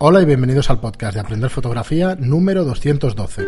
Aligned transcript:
Hola 0.00 0.22
y 0.22 0.26
bienvenidos 0.26 0.70
al 0.70 0.78
podcast 0.78 1.14
de 1.14 1.20
Aprender 1.20 1.50
Fotografía 1.50 2.14
número 2.14 2.64
212. 2.64 3.44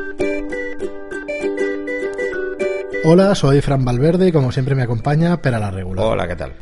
Hola, 3.05 3.37
soy 3.37 3.61
Fran 3.61 3.85
Valverde 3.85 4.27
y 4.27 4.33
como 4.33 4.51
siempre 4.51 4.75
me 4.75 4.83
acompaña 4.83 5.41
Pera 5.41 5.61
la 5.61 5.71
Regular. 5.71 6.05
Hola, 6.05 6.27
¿qué 6.27 6.35
tal? 6.35 6.53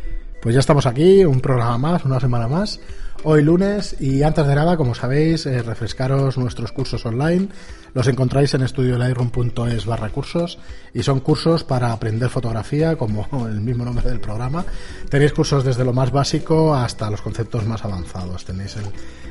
Pues 0.40 0.54
ya 0.54 0.60
estamos 0.60 0.86
aquí, 0.86 1.24
un 1.24 1.40
programa 1.40 1.78
más, 1.78 2.04
una 2.04 2.20
semana 2.20 2.46
más, 2.46 2.78
hoy 3.24 3.42
lunes 3.42 4.00
y 4.00 4.22
antes 4.22 4.46
de 4.46 4.54
nada, 4.54 4.76
como 4.76 4.94
sabéis, 4.94 5.46
eh, 5.46 5.62
refrescaros 5.62 6.38
nuestros 6.38 6.70
cursos 6.70 7.04
online. 7.04 7.48
Los 7.92 8.06
encontráis 8.06 8.54
en 8.54 8.62
estudiolightroom.es 8.62 9.86
barra 9.86 10.10
cursos 10.10 10.60
y 10.94 11.02
son 11.02 11.20
cursos 11.20 11.64
para 11.64 11.92
aprender 11.92 12.28
fotografía, 12.28 12.96
como 12.96 13.26
el 13.48 13.60
mismo 13.60 13.84
nombre 13.84 14.08
del 14.08 14.20
programa. 14.20 14.64
Tenéis 15.10 15.32
cursos 15.32 15.64
desde 15.64 15.84
lo 15.84 15.92
más 15.92 16.12
básico 16.12 16.72
hasta 16.72 17.10
los 17.10 17.20
conceptos 17.20 17.66
más 17.66 17.84
avanzados. 17.84 18.44
Tenéis 18.44 18.76
el, 18.76 18.84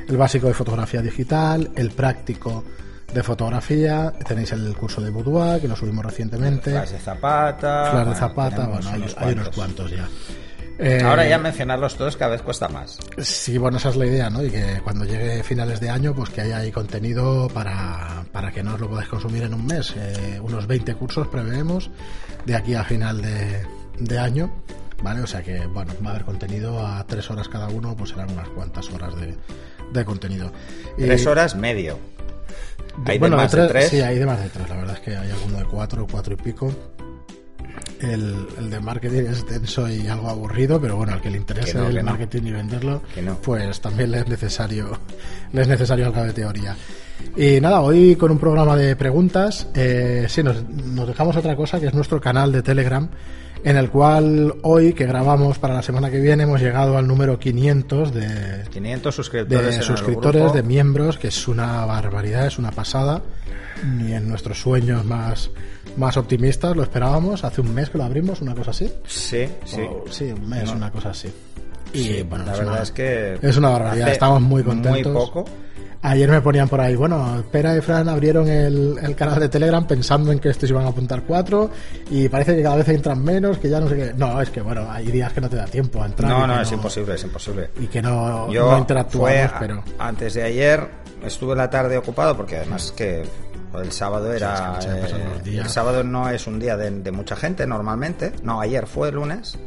el 0.08 0.16
básico 0.18 0.46
de 0.48 0.54
fotografía 0.54 1.00
digital, 1.00 1.70
el 1.74 1.90
práctico 1.90 2.64
de 3.14 3.22
fotografía, 3.22 4.12
tenéis 4.26 4.52
el 4.52 4.76
curso 4.76 5.00
de 5.00 5.08
boudoir 5.08 5.62
que 5.62 5.68
lo 5.68 5.74
subimos 5.74 6.04
recientemente. 6.04 6.70
Flash 6.70 6.90
de 6.90 6.98
Zapata. 6.98 7.90
Flash 7.90 7.98
de 7.98 8.04
bueno, 8.04 8.14
Zapata, 8.14 8.56
tenemos 8.56 8.84
bueno, 8.84 8.90
hay, 8.90 9.00
unos 9.00 9.16
hay 9.16 9.32
unos 9.32 9.48
cuantos 9.48 9.90
ya. 9.90 10.06
Eh, 10.78 11.02
Ahora 11.04 11.26
ya 11.26 11.38
mencionarlos 11.38 11.96
todos 11.96 12.16
cada 12.16 12.32
vez 12.32 12.42
cuesta 12.42 12.68
más. 12.68 12.98
Sí, 13.18 13.58
bueno, 13.58 13.78
esa 13.78 13.88
es 13.88 13.96
la 13.96 14.06
idea, 14.06 14.30
¿no? 14.30 14.44
Y 14.44 14.50
que 14.50 14.80
cuando 14.84 15.04
llegue 15.04 15.42
finales 15.42 15.80
de 15.80 15.90
año, 15.90 16.14
pues 16.14 16.30
que 16.30 16.40
haya 16.42 16.58
ahí 16.58 16.70
contenido 16.70 17.48
para, 17.48 18.24
para 18.32 18.52
que 18.52 18.62
no 18.62 18.74
os 18.74 18.80
lo 18.80 18.88
podáis 18.88 19.08
consumir 19.08 19.42
en 19.42 19.54
un 19.54 19.66
mes. 19.66 19.92
Eh, 19.96 20.38
unos 20.40 20.66
20 20.68 20.94
cursos 20.94 21.26
preveemos 21.28 21.90
de 22.46 22.54
aquí 22.54 22.74
a 22.74 22.84
final 22.84 23.20
de, 23.20 23.66
de 23.98 24.18
año, 24.20 24.52
¿vale? 25.02 25.22
O 25.22 25.26
sea 25.26 25.42
que, 25.42 25.66
bueno, 25.66 25.92
va 26.04 26.10
a 26.10 26.12
haber 26.14 26.24
contenido 26.24 26.86
a 26.86 27.04
tres 27.06 27.28
horas 27.30 27.48
cada 27.48 27.68
uno, 27.68 27.96
pues 27.96 28.10
serán 28.10 28.30
unas 28.30 28.48
cuantas 28.50 28.88
horas 28.90 29.16
de, 29.16 29.34
de 29.92 30.04
contenido. 30.04 30.52
Y- 30.96 31.02
Tres 31.06 31.26
horas 31.26 31.56
medio. 31.56 31.98
Hay 33.04 33.18
bueno, 33.18 33.36
de 33.36 33.42
más 33.42 33.52
de 33.52 33.62
de 33.62 33.68
tres, 33.68 33.88
tres. 33.88 33.90
Sí, 33.90 34.00
hay 34.00 34.18
de 34.18 34.26
más 34.26 34.40
de 34.42 34.48
tres. 34.48 34.68
La 34.68 34.76
verdad 34.76 34.94
es 34.94 35.00
que 35.00 35.16
hay 35.16 35.30
alguno 35.30 35.58
de 35.58 35.64
cuatro, 35.64 36.06
cuatro 36.10 36.34
y 36.34 36.36
pico. 36.36 36.72
El, 38.00 38.46
el 38.58 38.70
de 38.70 38.80
marketing 38.80 39.22
es 39.30 39.46
denso 39.46 39.88
y 39.88 40.06
algo 40.06 40.28
aburrido, 40.28 40.80
pero 40.80 40.96
bueno, 40.96 41.12
al 41.12 41.20
que 41.20 41.30
le 41.30 41.38
interese 41.38 41.72
Que 41.72 41.78
no, 41.78 41.86
el 41.88 41.96
que 41.96 42.02
no. 42.02 42.10
marketing 42.10 42.42
y 42.44 42.52
venderlo, 42.52 43.02
Que 43.14 43.22
no. 43.22 43.36
pues 43.36 43.80
también 43.80 44.10
le 44.12 44.20
es 44.20 44.28
necesario, 44.28 44.98
le 45.52 45.62
es 45.62 45.68
necesario 45.68 46.06
algo 46.06 46.22
de 46.22 46.32
teoría. 46.32 46.76
Y 47.36 47.60
nada, 47.60 47.80
hoy 47.80 48.14
con 48.16 48.30
un 48.30 48.38
programa 48.38 48.76
de 48.76 48.94
preguntas, 48.94 49.66
eh, 49.74 50.26
sí, 50.28 50.42
nos, 50.42 50.62
nos 50.68 51.08
dejamos 51.08 51.36
otra 51.36 51.56
cosa, 51.56 51.80
que 51.80 51.86
es 51.86 51.94
nuestro 51.94 52.20
canal 52.20 52.52
de 52.52 52.62
Telegram, 52.62 53.08
en 53.64 53.76
el 53.76 53.90
cual 53.90 54.54
hoy, 54.62 54.92
que 54.92 55.04
grabamos 55.06 55.58
para 55.58 55.74
la 55.74 55.82
semana 55.82 56.10
que 56.10 56.20
viene, 56.20 56.44
hemos 56.44 56.60
llegado 56.60 56.96
al 56.96 57.06
número 57.08 57.38
500 57.38 58.14
de, 58.14 58.64
500 58.70 59.14
suscriptores. 59.14 60.52
de 60.52 60.62
miembros, 60.62 61.18
que 61.18 61.28
es 61.28 61.48
una 61.48 61.84
barbaridad, 61.84 62.46
es 62.46 62.58
una 62.58 62.70
pasada. 62.70 63.22
Ni 63.96 64.12
en 64.12 64.28
nuestros 64.28 64.60
sueños 64.60 65.04
más, 65.04 65.50
más 65.98 66.16
optimistas 66.16 66.74
lo 66.76 66.82
esperábamos. 66.82 67.44
Hace 67.44 67.60
un 67.60 67.74
mes 67.74 67.90
que 67.90 67.98
lo 67.98 68.04
abrimos, 68.04 68.40
una 68.40 68.54
cosa 68.54 68.70
así. 68.70 68.92
Sí, 69.06 69.46
sí. 69.64 69.82
O- 69.82 70.04
sí, 70.10 70.24
un 70.32 70.48
mes, 70.48 70.64
No. 70.64 70.72
una 70.76 70.90
cosa 70.90 71.10
así. 71.10 71.28
Y 71.92 72.02
Sí, 72.04 72.22
bueno, 72.22 72.44
la 72.44 72.52
es 72.52 72.58
verdad 72.58 72.72
una- 72.74 72.82
es 72.82 72.90
que. 72.92 73.38
es 73.42 73.56
una 73.56 73.70
barbaridad, 73.70 74.08
estamos 74.10 74.40
muy 74.42 74.62
contentos. 74.62 75.12
Muy 75.12 75.26
poco. 75.26 75.44
Ayer 76.00 76.30
me 76.30 76.40
ponían 76.40 76.68
por 76.68 76.80
ahí, 76.80 76.94
bueno, 76.94 77.42
Pera 77.50 77.76
y 77.76 77.80
Fran 77.80 78.08
abrieron 78.08 78.46
el, 78.48 78.96
el 79.02 79.16
canal 79.16 79.40
de 79.40 79.48
Telegram 79.48 79.84
pensando 79.84 80.30
en 80.30 80.38
que 80.38 80.48
estos 80.50 80.70
iban 80.70 80.84
a 80.84 80.90
apuntar 80.90 81.22
cuatro 81.24 81.70
y 82.08 82.28
parece 82.28 82.54
que 82.54 82.62
cada 82.62 82.76
vez 82.76 82.88
entran 82.90 83.20
menos, 83.20 83.58
que 83.58 83.68
ya 83.68 83.80
no 83.80 83.88
sé 83.88 83.96
qué. 83.96 84.12
No, 84.16 84.40
es 84.40 84.48
que 84.50 84.60
bueno, 84.60 84.86
hay 84.88 85.06
días 85.10 85.32
que 85.32 85.40
no 85.40 85.50
te 85.50 85.56
da 85.56 85.64
tiempo 85.64 86.00
a 86.00 86.06
entrar. 86.06 86.30
No, 86.30 86.46
no, 86.46 86.60
es 86.62 86.70
imposible, 86.70 87.16
es 87.16 87.24
imposible. 87.24 87.70
Y 87.80 87.88
que 87.88 88.00
no, 88.00 88.48
Yo 88.52 88.70
no 88.70 88.78
interactuamos, 88.78 89.28
fue 89.50 89.50
pero... 89.58 89.82
antes 89.98 90.34
de 90.34 90.44
ayer 90.44 90.86
estuve 91.24 91.56
la 91.56 91.68
tarde 91.68 91.98
ocupado 91.98 92.36
porque 92.36 92.58
además 92.58 92.92
que 92.96 93.24
el 93.74 93.92
sábado 93.92 94.32
era 94.32 94.80
Sí, 94.80 94.86
es 94.88 94.94
que 94.94 94.96
se 94.96 95.00
pasan 95.02 95.20
eh, 95.20 95.40
días. 95.44 95.66
el 95.66 95.70
sábado 95.72 96.04
no 96.04 96.28
es 96.30 96.46
un 96.46 96.58
día 96.58 96.76
de, 96.76 96.90
de 96.90 97.10
mucha 97.12 97.36
gente 97.36 97.66
normalmente 97.66 98.32
no 98.42 98.60
ayer 98.60 98.86
fue 98.86 99.08
el 99.08 99.14
lunes 99.16 99.58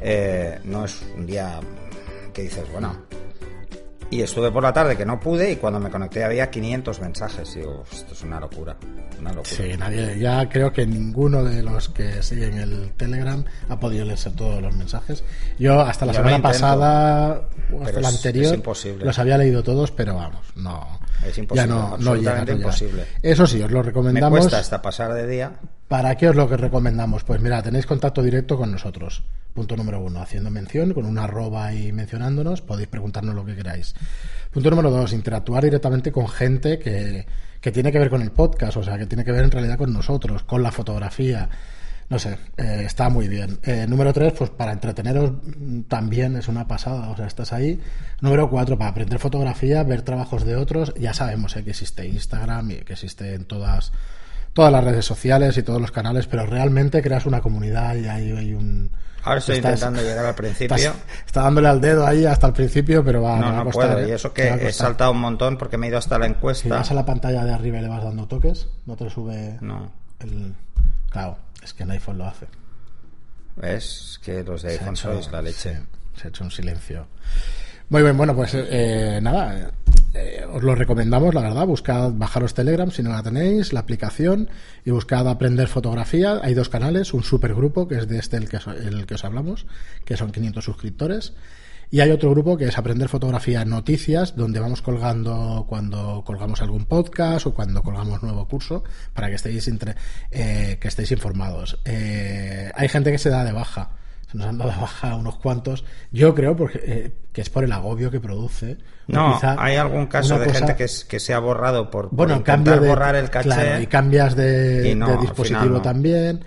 eh, 0.00 0.58
no 0.64 0.84
es 0.84 1.02
un 1.16 1.26
día 1.26 1.60
que 2.32 2.42
dices 2.42 2.64
bueno 2.72 2.96
y 4.08 4.22
estuve 4.22 4.52
por 4.52 4.62
la 4.62 4.72
tarde 4.72 4.96
que 4.96 5.04
no 5.04 5.18
pude 5.18 5.50
y 5.50 5.56
cuando 5.56 5.80
me 5.80 5.90
conecté 5.90 6.22
había 6.22 6.48
500 6.48 7.00
mensajes 7.00 7.56
y 7.56 7.60
digo 7.60 7.82
esto 7.90 8.12
es 8.14 8.22
una 8.22 8.38
locura 8.38 8.76
una 9.18 9.30
locura 9.32 9.44
Sí, 9.56 9.76
nadie, 9.76 10.16
ya 10.20 10.48
creo 10.48 10.72
que 10.72 10.86
ninguno 10.86 11.42
de 11.42 11.62
los 11.62 11.88
que 11.88 12.22
siguen 12.22 12.56
el 12.58 12.92
Telegram 12.96 13.44
ha 13.68 13.80
podido 13.80 14.04
leerse 14.04 14.30
todos 14.30 14.60
los 14.62 14.76
mensajes. 14.76 15.24
Yo 15.58 15.80
hasta 15.80 16.04
la 16.06 16.12
Yo 16.12 16.18
semana 16.18 16.36
intento, 16.36 16.52
pasada 16.52 17.40
o 17.72 17.82
hasta 17.82 18.00
la 18.00 18.08
anterior 18.10 18.44
es 18.46 18.52
imposible. 18.52 19.04
los 19.06 19.18
había 19.18 19.38
leído 19.38 19.62
todos, 19.62 19.90
pero 19.90 20.14
vamos, 20.14 20.46
no. 20.54 21.00
Es 21.24 21.38
imposible, 21.38 21.66
ya 21.66 21.66
no, 21.66 21.96
no 21.98 22.14
llega, 22.14 22.32
absolutamente 22.40 22.52
no 22.52 22.58
llega. 22.58 22.68
imposible. 22.68 23.06
Eso 23.22 23.46
sí, 23.46 23.62
os 23.62 23.70
lo 23.70 23.78
me 23.78 23.84
recomendamos. 23.84 24.38
cuesta 24.38 24.58
hasta 24.58 24.82
pasar 24.82 25.14
de 25.14 25.26
día 25.26 25.52
¿Para 25.88 26.16
qué 26.16 26.28
os 26.28 26.34
lo 26.34 26.48
que 26.48 26.56
recomendamos? 26.56 27.22
Pues 27.22 27.40
mira, 27.40 27.62
tenéis 27.62 27.86
contacto 27.86 28.20
directo 28.20 28.56
con 28.56 28.72
nosotros. 28.72 29.22
Punto 29.54 29.76
número 29.76 30.00
uno, 30.00 30.20
haciendo 30.20 30.50
mención, 30.50 30.92
con 30.92 31.06
una 31.06 31.24
arroba 31.24 31.72
y 31.72 31.92
mencionándonos, 31.92 32.60
podéis 32.60 32.88
preguntarnos 32.88 33.36
lo 33.36 33.44
que 33.44 33.54
queráis. 33.54 33.94
Punto 34.50 34.68
número 34.70 34.90
dos, 34.90 35.12
interactuar 35.12 35.62
directamente 35.62 36.10
con 36.10 36.26
gente 36.26 36.80
que, 36.80 37.24
que 37.60 37.70
tiene 37.70 37.92
que 37.92 38.00
ver 38.00 38.10
con 38.10 38.20
el 38.20 38.32
podcast, 38.32 38.76
o 38.78 38.82
sea, 38.82 38.98
que 38.98 39.06
tiene 39.06 39.24
que 39.24 39.30
ver 39.30 39.44
en 39.44 39.52
realidad 39.52 39.78
con 39.78 39.92
nosotros, 39.92 40.42
con 40.42 40.60
la 40.60 40.72
fotografía. 40.72 41.48
No 42.08 42.18
sé, 42.20 42.38
eh, 42.56 42.82
está 42.86 43.08
muy 43.08 43.26
bien. 43.28 43.58
Eh, 43.64 43.84
número 43.88 44.12
tres, 44.12 44.32
pues 44.32 44.50
para 44.50 44.72
entreteneros 44.72 45.32
también 45.88 46.36
es 46.36 46.46
una 46.46 46.68
pasada, 46.68 47.08
o 47.10 47.16
sea, 47.16 47.26
estás 47.26 47.52
ahí. 47.52 47.80
Número 48.20 48.48
cuatro, 48.48 48.78
para 48.78 48.90
aprender 48.90 49.18
fotografía, 49.18 49.82
ver 49.82 50.02
trabajos 50.02 50.44
de 50.44 50.54
otros. 50.54 50.94
Ya 50.94 51.12
sabemos 51.14 51.56
eh, 51.56 51.64
que 51.64 51.70
existe 51.70 52.06
Instagram 52.06 52.70
y 52.70 52.74
que 52.76 52.92
existe 52.92 53.34
en 53.34 53.44
todas 53.44 53.92
todas 54.52 54.72
las 54.72 54.84
redes 54.84 55.04
sociales 55.04 55.58
y 55.58 55.62
todos 55.62 55.80
los 55.82 55.90
canales, 55.90 56.26
pero 56.28 56.46
realmente 56.46 57.02
creas 57.02 57.26
una 57.26 57.42
comunidad 57.42 57.94
y 57.96 58.06
hay, 58.06 58.30
hay 58.32 58.54
un... 58.54 58.90
ahora 59.22 59.38
estoy 59.40 59.56
estás- 59.56 59.72
intentando 59.74 60.00
llegar 60.00 60.24
al 60.24 60.34
principio 60.34 60.74
estás- 60.76 60.94
está 61.26 61.42
dándole 61.42 61.68
al 61.68 61.78
dedo 61.78 62.06
ahí 62.06 62.24
hasta 62.24 62.46
el 62.46 62.52
principio, 62.54 63.04
pero 63.04 63.20
va, 63.20 63.36
no 63.38 63.42
va 63.42 63.48
a 63.48 63.56
no 63.56 63.64
costar, 63.64 63.88
puedo 63.92 64.06
¿eh? 64.06 64.08
y 64.08 64.12
eso 64.12 64.32
que 64.32 64.48
he 64.48 64.72
saltado 64.72 65.10
un 65.10 65.20
montón 65.20 65.58
porque 65.58 65.76
me 65.76 65.86
he 65.86 65.88
ido 65.90 65.98
hasta 65.98 66.18
la 66.18 66.24
Si 66.24 66.30
encuesta 66.32 66.68
vas 66.70 66.90
a 66.90 66.94
la 66.94 67.04
pantalla 67.04 67.44
de 67.44 67.52
arriba 67.52 67.78
y 67.80 67.82
le 67.82 67.88
vas 67.88 68.02
dando 68.02 68.26
toques, 68.28 68.68
no 68.86 68.96
te 68.96 69.10
sube 69.10 69.58
no 69.60 69.92
el... 70.20 70.54
Claro, 71.10 71.36
es 71.62 71.72
que 71.74 71.82
en 71.84 71.90
iPhone 71.92 72.18
lo 72.18 72.26
hace. 72.26 72.46
¿Ves? 73.56 74.20
Que 74.22 74.42
los 74.44 74.62
de 74.62 74.70
Se 74.70 74.78
iPhone 74.78 74.94
hecho- 74.94 75.12
sois 75.14 75.32
la 75.32 75.42
leche. 75.42 75.74
sí, 75.76 75.80
se 76.20 76.26
ha 76.26 76.28
hecho 76.30 76.44
un 76.44 76.50
silencio. 76.50 77.06
Muy 77.88 78.02
bien, 78.02 78.16
bueno, 78.16 78.34
pues 78.34 78.50
eh, 78.54 79.20
nada, 79.22 79.70
eh, 80.12 80.44
os 80.52 80.62
lo 80.62 80.74
recomendamos, 80.74 81.32
la 81.34 81.40
verdad. 81.42 81.66
Buscad 81.66 82.10
bajaros 82.12 82.52
Telegram 82.52 82.90
si 82.90 83.02
no 83.02 83.10
la 83.10 83.22
tenéis, 83.22 83.72
la 83.72 83.80
aplicación, 83.80 84.50
y 84.84 84.90
buscad 84.90 85.28
aprender 85.28 85.68
fotografía. 85.68 86.40
Hay 86.42 86.54
dos 86.54 86.68
canales, 86.68 87.14
un 87.14 87.22
supergrupo, 87.22 87.86
que 87.86 87.98
es 87.98 88.08
de 88.08 88.18
este 88.18 88.36
el 88.38 88.48
que, 88.48 88.58
el 88.80 89.06
que 89.06 89.14
os 89.14 89.24
hablamos, 89.24 89.66
que 90.04 90.16
son 90.16 90.32
500 90.32 90.64
suscriptores. 90.64 91.34
Y 91.90 92.00
hay 92.00 92.10
otro 92.10 92.30
grupo 92.30 92.56
que 92.56 92.64
es 92.66 92.76
Aprender 92.78 93.08
Fotografía 93.08 93.64
Noticias, 93.64 94.34
donde 94.36 94.58
vamos 94.60 94.82
colgando 94.82 95.66
cuando 95.68 96.24
colgamos 96.26 96.60
algún 96.60 96.84
podcast 96.84 97.46
o 97.46 97.54
cuando 97.54 97.82
colgamos 97.82 98.22
nuevo 98.22 98.46
curso, 98.48 98.82
para 99.14 99.28
que 99.28 99.36
estéis, 99.36 99.68
entre- 99.68 99.94
eh, 100.30 100.78
que 100.80 100.88
estéis 100.88 101.12
informados. 101.12 101.78
Eh, 101.84 102.70
hay 102.74 102.88
gente 102.88 103.12
que 103.12 103.18
se 103.18 103.30
da 103.30 103.44
de 103.44 103.52
baja, 103.52 103.90
se 104.30 104.36
nos 104.36 104.48
han 104.48 104.58
dado 104.58 104.72
de 104.72 104.76
baja 104.78 105.14
unos 105.14 105.36
cuantos. 105.38 105.84
Yo 106.10 106.34
creo 106.34 106.56
porque, 106.56 106.80
eh, 106.84 107.12
que 107.32 107.40
es 107.40 107.50
por 107.50 107.62
el 107.62 107.70
agobio 107.70 108.10
que 108.10 108.18
produce. 108.20 108.78
No, 109.06 109.38
hay 109.56 109.76
algún 109.76 110.06
caso 110.08 110.38
de 110.40 110.46
cosa- 110.46 110.58
gente 110.58 110.74
que, 110.74 110.84
es- 110.84 111.04
que 111.04 111.20
se 111.20 111.34
ha 111.34 111.38
borrado 111.38 111.88
por, 111.90 112.08
por 112.08 112.16
bueno, 112.16 112.42
cambio 112.42 112.80
de, 112.80 112.88
borrar 112.88 113.14
el 113.14 113.30
caché. 113.30 113.48
claro, 113.48 113.80
y 113.80 113.86
cambias 113.86 114.34
de, 114.34 114.90
y 114.90 114.94
no, 114.96 115.06
de 115.06 115.12
al 115.14 115.20
dispositivo 115.20 115.60
final 115.60 115.72
no. 115.74 115.82
también. 115.82 116.44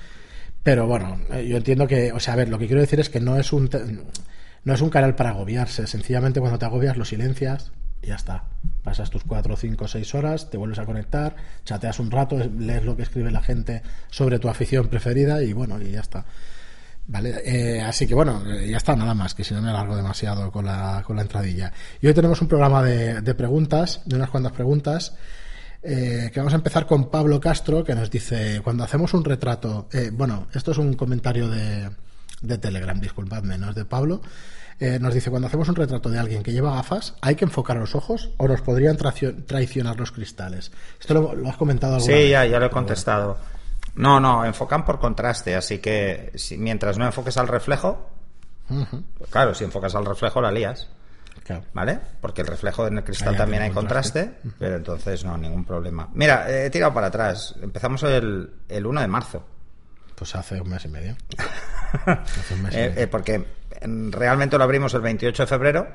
Pero 0.63 0.85
bueno, 0.85 1.17
eh, 1.31 1.47
yo 1.47 1.55
entiendo 1.55 1.87
que, 1.87 2.11
o 2.11 2.19
sea, 2.19 2.33
a 2.33 2.37
ver, 2.37 2.49
lo 2.49 2.59
que 2.59 2.67
quiero 2.67 2.81
decir 2.81 2.99
es 2.99 3.09
que 3.09 3.21
no 3.21 3.37
es 3.37 3.53
un 3.53 3.69
no 4.63 4.73
es 4.73 4.81
un 4.81 4.89
canal 4.89 5.15
para 5.15 5.31
agobiarse. 5.31 5.87
Sencillamente 5.87 6.39
cuando 6.39 6.59
te 6.59 6.65
agobias 6.65 6.97
lo 6.97 7.05
silencias 7.05 7.71
y 8.01 8.07
ya 8.07 8.15
está. 8.15 8.45
Pasas 8.83 9.09
tus 9.09 9.23
4, 9.23 9.55
5, 9.55 9.87
6 9.87 10.15
horas, 10.15 10.49
te 10.49 10.57
vuelves 10.57 10.79
a 10.79 10.85
conectar, 10.85 11.35
chateas 11.65 11.99
un 11.99 12.11
rato, 12.11 12.37
lees 12.37 12.83
lo 12.83 12.95
que 12.95 13.03
escribe 13.03 13.31
la 13.31 13.41
gente 13.41 13.81
sobre 14.09 14.39
tu 14.39 14.49
afición 14.49 14.87
preferida 14.87 15.43
y 15.43 15.53
bueno, 15.53 15.81
y 15.81 15.91
ya 15.91 16.01
está. 16.01 16.25
Vale, 17.07 17.41
eh, 17.43 17.81
así 17.81 18.05
que 18.05 18.13
bueno, 18.13 18.43
eh, 18.47 18.69
ya 18.69 18.77
está, 18.77 18.95
nada 18.95 19.15
más, 19.15 19.33
que 19.33 19.43
si 19.43 19.53
no 19.53 19.61
me 19.61 19.71
alargo 19.71 19.95
demasiado 19.95 20.51
con 20.51 20.65
la, 20.65 21.03
con 21.05 21.15
la 21.15 21.23
entradilla. 21.23 21.73
Y 22.01 22.07
hoy 22.07 22.13
tenemos 22.13 22.41
un 22.41 22.47
programa 22.47 22.83
de, 22.83 23.21
de 23.21 23.33
preguntas, 23.33 24.01
de 24.05 24.15
unas 24.15 24.29
cuantas 24.29 24.51
preguntas, 24.51 25.15
eh, 25.81 26.29
que 26.33 26.39
vamos 26.39 26.53
a 26.53 26.57
empezar 26.57 26.85
con 26.85 27.09
Pablo 27.09 27.39
Castro, 27.39 27.83
que 27.83 27.95
nos 27.95 28.11
dice, 28.11 28.59
cuando 28.63 28.83
hacemos 28.83 29.13
un 29.13 29.23
retrato, 29.23 29.87
eh, 29.93 30.11
bueno, 30.11 30.47
esto 30.53 30.71
es 30.71 30.77
un 30.77 30.93
comentario 30.93 31.47
de, 31.47 31.89
de 32.41 32.57
Telegram, 32.57 32.99
disculpadme, 32.99 33.57
no 33.57 33.69
es 33.69 33.75
de 33.75 33.85
Pablo, 33.85 34.21
eh, 34.79 34.97
nos 34.99 35.13
dice, 35.13 35.29
cuando 35.29 35.47
hacemos 35.47 35.67
un 35.67 35.75
retrato 35.75 36.09
de 36.09 36.19
alguien 36.19 36.41
que 36.41 36.53
lleva 36.53 36.73
gafas, 36.75 37.15
¿hay 37.21 37.35
que 37.35 37.43
enfocar 37.45 37.75
los 37.77 37.95
ojos 37.95 38.31
o 38.37 38.47
nos 38.47 38.61
podrían 38.61 38.95
traicionar 38.97 39.99
los 39.99 40.11
cristales? 40.13 40.71
Esto 40.99 41.13
lo, 41.13 41.35
lo 41.35 41.49
has 41.49 41.57
comentado 41.57 41.95
alguna 41.95 42.13
Sí, 42.13 42.19
vez. 42.21 42.31
ya, 42.31 42.45
ya 42.45 42.59
lo 42.59 42.67
he 42.67 42.69
contestado. 42.69 43.37
No, 43.95 44.19
no, 44.21 44.45
enfocan 44.45 44.85
por 44.85 44.99
contraste, 44.99 45.55
así 45.55 45.79
que 45.79 46.31
si, 46.35 46.57
mientras 46.57 46.97
no 46.97 47.05
enfoques 47.05 47.35
al 47.37 47.49
reflejo, 47.49 48.09
claro, 49.29 49.53
si 49.53 49.63
enfocas 49.65 49.95
al 49.95 50.05
reflejo 50.05 50.41
la 50.41 50.51
lías. 50.51 50.87
Claro. 51.43 51.63
¿Vale? 51.73 51.99
Porque 52.21 52.41
el 52.41 52.47
reflejo 52.47 52.85
en 52.85 52.99
el 52.99 53.03
cristal 53.03 53.29
Ahí 53.29 53.37
también 53.37 53.63
hay 53.63 53.71
contraste. 53.71 54.33
pero 54.59 54.75
entonces 54.75 55.25
no, 55.25 55.35
ningún 55.37 55.65
problema. 55.65 56.07
Mira, 56.13 56.47
eh, 56.49 56.67
he 56.67 56.69
tirado 56.69 56.93
para 56.93 57.07
atrás. 57.07 57.55
Empezamos 57.61 58.03
el, 58.03 58.51
el 58.69 58.85
1 58.85 59.01
de 59.01 59.07
marzo. 59.07 59.43
Pues 60.15 60.35
hace 60.35 60.61
un 60.61 60.69
mes 60.69 60.85
y 60.85 60.89
medio. 60.89 61.15
Eh, 62.71 62.93
eh, 62.97 63.07
porque 63.07 63.43
realmente 63.81 64.57
lo 64.57 64.63
abrimos 64.63 64.93
el 64.93 65.01
28 65.01 65.43
de 65.43 65.47
febrero. 65.47 65.87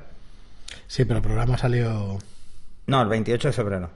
Sí, 0.86 1.04
pero 1.04 1.18
el 1.18 1.22
programa 1.22 1.56
salió. 1.58 2.18
No, 2.86 3.02
el 3.02 3.08
28 3.08 3.48
de 3.48 3.52
febrero. 3.52 3.90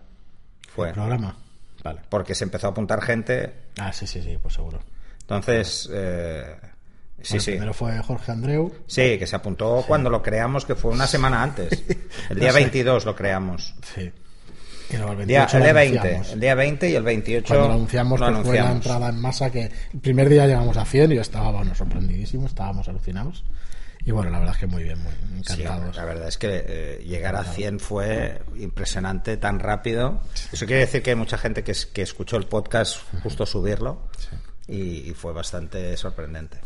Fue. 0.75 0.89
¿El 0.89 0.95
programa? 0.95 1.37
Vale. 1.83 2.01
Porque 2.09 2.35
se 2.35 2.45
empezó 2.45 2.69
a 2.69 2.71
apuntar 2.71 3.01
gente. 3.03 3.53
Ah, 3.79 3.93
sí, 3.93 4.07
sí, 4.07 4.23
sí, 4.23 4.39
pues 4.41 4.55
seguro. 4.55 4.81
Entonces, 5.21 5.89
eh, 5.93 6.57
sí, 7.21 7.33
Bueno, 7.35 7.43
sí. 7.43 7.51
Primero 7.53 7.75
fue 7.75 7.99
Jorge 7.99 8.33
Andreu. 8.33 8.75
Sí, 8.87 9.19
que 9.19 9.27
se 9.27 9.37
apuntó 9.37 9.85
cuando 9.87 10.11
lo 10.11 10.23
creamos, 10.23 10.65
que 10.65 10.75
fue 10.75 10.91
una 10.93 11.07
semana 11.07 11.43
antes. 11.43 11.71
El 12.31 12.39
día 12.39 12.49
No 12.49 12.55
sé. 12.55 12.61
22 12.61 13.05
lo 13.05 13.15
creamos. 13.15 13.75
Sí. 13.95 14.11
El 14.91 15.27
día, 15.27 15.47
28 15.47 15.57
el 15.57 15.61
lo 15.61 15.65
día 15.65 15.73
20, 15.75 15.99
anunciamos. 15.99 16.33
el 16.33 16.41
día 16.41 16.55
20 16.55 16.91
y 16.91 16.95
el 16.95 17.03
28 17.03 17.47
Cuando 17.47 17.69
lo 17.69 17.75
anunciamos, 17.75 18.21
lo 18.21 18.27
que 18.39 18.45
fue 18.45 18.57
la 18.61 18.73
entrada 18.73 19.09
en 19.11 19.21
masa, 19.21 19.51
que 19.51 19.71
el 19.93 20.01
primer 20.01 20.29
día 20.29 20.47
llegamos 20.47 20.77
a 20.77 20.85
100 20.85 21.13
y 21.13 21.15
yo 21.17 21.21
estaba, 21.21 21.51
bueno, 21.51 21.75
sorprendidísimo, 21.75 22.47
estábamos 22.47 22.89
alucinados. 22.89 23.45
Y 24.05 24.11
bueno, 24.13 24.31
la 24.31 24.39
verdad 24.39 24.55
es 24.55 24.61
que 24.61 24.67
muy 24.67 24.83
bien, 24.85 24.99
muy 25.03 25.13
Sí, 25.45 25.63
encantados. 25.63 25.97
la 25.97 26.05
verdad 26.05 26.29
es 26.29 26.39
que 26.39 26.65
eh, 26.67 27.05
llegar 27.05 27.37
a 27.37 27.45
100 27.45 27.81
fue 27.81 28.41
impresionante, 28.57 29.37
tan 29.37 29.59
rápido. 29.59 30.21
Eso 30.53 30.65
quiere 30.65 30.81
decir 30.83 31.03
que 31.03 31.11
hay 31.11 31.17
mucha 31.17 31.37
gente 31.37 31.63
que, 31.63 31.73
es- 31.73 31.85
que 31.87 32.01
escuchó 32.03 32.37
el 32.39 32.47
podcast 32.47 33.01
justo 33.23 33.45
subirlo 33.45 34.09
y, 34.67 35.11
y 35.11 35.15
fue 35.15 35.33
bastante 35.35 35.95
sorprendente. 35.99 36.59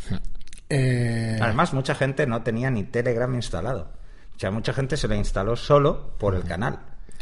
Eh, 0.69 1.38
Además, 1.40 1.72
mucha 1.72 1.94
gente 1.94 2.26
no 2.26 2.42
tenía 2.42 2.70
ni 2.70 2.84
Telegram 2.84 3.34
instalado. 3.34 3.90
O 4.36 4.38
sea, 4.38 4.50
mucha 4.50 4.72
gente 4.72 4.96
se 4.96 5.08
lo 5.08 5.14
instaló 5.14 5.56
solo 5.56 6.14
por 6.19 6.34
el 6.34 6.44
canal. 6.44 6.78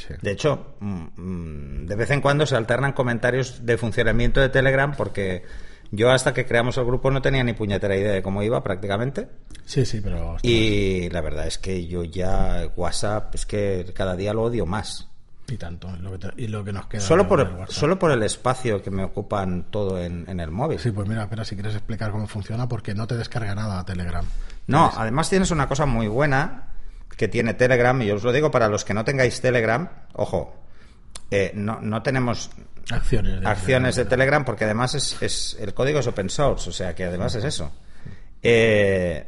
Sí. 0.07 0.15
De 0.23 0.31
hecho, 0.31 0.75
mm, 0.81 1.05
mm, 1.17 1.87
de 1.87 1.95
vez 1.97 2.11
en 2.11 2.21
cuando 2.21 2.47
se 2.47 2.57
alternan 2.57 2.93
comentarios 2.93 3.67
de 3.67 3.77
funcionamiento 3.77 4.41
de 4.41 4.49
Telegram 4.49 4.95
porque 4.97 5.43
yo 5.91 6.11
hasta 6.11 6.33
que 6.33 6.47
creamos 6.47 6.77
el 6.79 6.85
grupo 6.87 7.11
no 7.11 7.21
tenía 7.21 7.45
ni 7.45 7.53
puñetera 7.53 7.97
idea 7.97 8.13
de 8.13 8.23
cómo 8.23 8.43
iba 8.43 8.63
prácticamente. 8.63 9.29
sí, 9.65 9.85
sí, 9.85 10.01
pero. 10.01 10.37
Y 10.43 11.11
la 11.11 11.21
verdad 11.21 11.47
es 11.47 11.59
que 11.59 11.87
yo 11.87 12.05
ya 12.05 12.69
WhatsApp 12.77 13.35
es 13.35 13.45
que 13.45 13.93
cada 13.95 14.17
día 14.17 14.33
lo 14.33 14.45
odio 14.45 14.67
más. 14.67 15.07
Y 15.49 15.57
tanto, 15.57 15.89
y 15.99 16.01
lo 16.01 16.13
que, 16.13 16.19
te- 16.19 16.43
y 16.43 16.47
lo 16.47 16.63
que 16.65 16.73
nos 16.73 16.87
queda. 16.87 17.01
Solo 17.01 17.27
por, 17.27 17.41
WhatsApp. 17.41 17.71
solo 17.71 17.99
por 17.99 18.13
el 18.13 18.23
espacio 18.23 18.81
que 18.81 18.93
me 18.93 19.03
ocupan 19.03 19.67
todo 19.71 20.01
en, 20.01 20.25
en 20.29 20.39
el 20.39 20.53
móvil. 20.53 20.79
Sí, 20.79 20.93
pues 20.93 21.09
mira, 21.09 21.25
espera, 21.25 21.45
si 21.45 21.57
quieres 21.57 21.75
explicar 21.75 22.13
cómo 22.13 22.29
funciona, 22.29 22.69
porque 22.69 22.95
no 22.95 23.09
te 23.09 23.17
descarga 23.17 23.53
nada 23.57 23.85
Telegram. 23.85 24.25
No, 24.69 24.93
además 24.97 25.29
tienes 25.29 25.51
una 25.51 25.67
cosa 25.69 25.87
muy 25.87 26.07
buena 26.07 26.69
que 27.21 27.29
tiene 27.29 27.53
Telegram, 27.53 28.01
y 28.01 28.07
yo 28.07 28.15
os 28.15 28.23
lo 28.25 28.33
digo 28.33 28.51
para 28.51 28.67
los 28.69 28.83
que 28.83 28.95
no 28.95 29.05
tengáis 29.05 29.43
Telegram, 29.43 29.91
ojo, 30.15 30.57
eh, 31.31 31.53
no, 31.55 31.79
no 31.83 32.03
tenemos 32.03 32.51
Acciones. 32.91 33.43
de 33.43 33.47
acciones 33.47 33.95
de 33.97 34.07
Telegram 34.07 34.43
porque 34.47 34.65
además 34.65 34.95
es, 34.95 35.21
es- 35.21 35.57
el 35.61 35.75
código 35.75 35.99
es 36.01 36.07
open 36.07 36.31
source, 36.31 36.71
o 36.71 36.73
sea 36.73 36.95
que 36.95 37.05
además 37.05 37.35
es 37.35 37.45
eso. 37.45 37.71
Eh, 38.43 39.27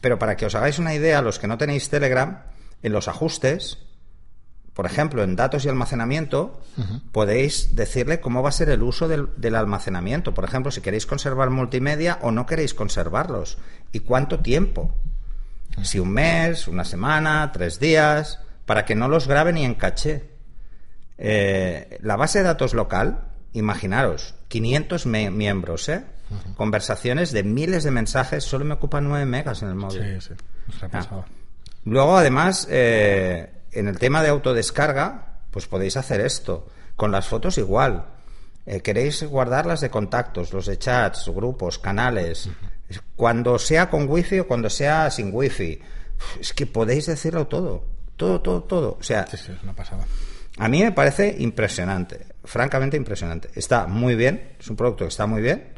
pero 0.00 0.20
para 0.20 0.36
que 0.36 0.46
os 0.46 0.54
hagáis 0.54 0.78
una 0.78 0.94
idea, 0.94 1.20
los 1.20 1.40
que 1.40 1.48
no 1.48 1.58
tenéis 1.58 1.88
Telegram, 1.90 2.44
en 2.80 2.92
los 2.92 3.08
ajustes, 3.08 3.78
por 4.72 4.86
ejemplo, 4.86 5.24
en 5.24 5.34
datos 5.34 5.64
y 5.64 5.68
almacenamiento, 5.68 6.62
podéis 7.10 7.74
decirle 7.74 8.20
cómo 8.20 8.40
va 8.42 8.50
a 8.50 8.52
ser 8.52 8.70
el 8.70 8.82
uso 8.84 9.08
del, 9.08 9.28
del 9.36 9.56
almacenamiento. 9.56 10.32
Por 10.32 10.44
ejemplo, 10.44 10.70
si 10.70 10.80
queréis 10.80 11.06
conservar 11.06 11.50
multimedia 11.50 12.18
o 12.22 12.30
no 12.30 12.46
queréis 12.46 12.72
conservarlos. 12.72 13.58
Y 13.90 14.00
cuánto 14.00 14.38
tiempo. 14.38 14.94
Si 15.82 15.98
un 15.98 16.10
mes, 16.12 16.68
una 16.68 16.84
semana, 16.84 17.50
tres 17.52 17.80
días, 17.80 18.38
para 18.66 18.84
que 18.84 18.94
no 18.94 19.08
los 19.08 19.26
grabe 19.26 19.52
ni 19.52 19.64
en 19.64 19.74
caché. 19.74 20.30
Eh, 21.18 21.98
la 22.02 22.16
base 22.16 22.38
de 22.38 22.44
datos 22.44 22.74
local, 22.74 23.28
imaginaros, 23.52 24.34
500 24.48 25.06
me- 25.06 25.30
miembros, 25.30 25.88
¿eh? 25.88 26.04
Conversaciones 26.56 27.30
de 27.32 27.42
miles 27.42 27.84
de 27.84 27.90
mensajes, 27.90 28.42
solo 28.44 28.64
me 28.64 28.74
ocupa 28.74 29.00
9 29.02 29.26
megas 29.26 29.62
en 29.62 29.68
el 29.68 29.74
móvil. 29.74 30.20
Sí, 30.20 30.34
sí. 30.34 30.78
Pasado. 30.90 31.24
Luego, 31.84 32.16
además, 32.16 32.66
eh, 32.70 33.50
en 33.72 33.88
el 33.88 33.98
tema 33.98 34.22
de 34.22 34.30
autodescarga, 34.30 35.40
pues 35.50 35.66
podéis 35.66 35.96
hacer 35.98 36.20
esto. 36.22 36.68
Con 36.96 37.10
las 37.12 37.26
fotos 37.26 37.58
igual. 37.58 38.06
Eh, 38.64 38.80
queréis 38.80 39.22
guardarlas 39.24 39.80
de 39.80 39.90
contactos, 39.90 40.52
los 40.52 40.66
de 40.66 40.78
chats, 40.78 41.28
grupos, 41.28 41.78
canales. 41.78 42.48
Cuando 43.16 43.58
sea 43.58 43.88
con 43.90 44.08
wifi 44.08 44.40
o 44.40 44.46
cuando 44.46 44.68
sea 44.70 45.10
sin 45.10 45.30
wifi. 45.32 45.80
Es 46.40 46.52
que 46.52 46.66
podéis 46.66 47.06
decirlo 47.06 47.46
todo. 47.46 47.84
Todo, 48.16 48.40
todo, 48.40 48.62
todo. 48.62 48.96
O 49.00 49.02
sea, 49.02 49.26
Sí, 49.26 49.36
sí, 49.36 49.52
es 49.52 49.62
una 49.62 49.74
pasada. 49.74 50.04
a 50.58 50.68
mí 50.68 50.82
me 50.82 50.92
parece 50.92 51.34
impresionante, 51.38 52.26
francamente 52.44 52.96
impresionante. 52.96 53.50
Está 53.54 53.86
muy 53.86 54.14
bien, 54.14 54.52
es 54.60 54.68
un 54.68 54.76
producto 54.76 55.04
que 55.04 55.08
está 55.08 55.26
muy 55.26 55.42
bien. 55.42 55.72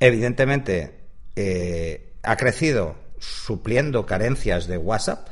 Evidentemente, 0.00 0.98
eh, 1.36 2.12
ha 2.22 2.36
crecido 2.36 2.96
supliendo 3.18 4.04
carencias 4.06 4.66
de 4.66 4.78
WhatsApp. 4.78 5.28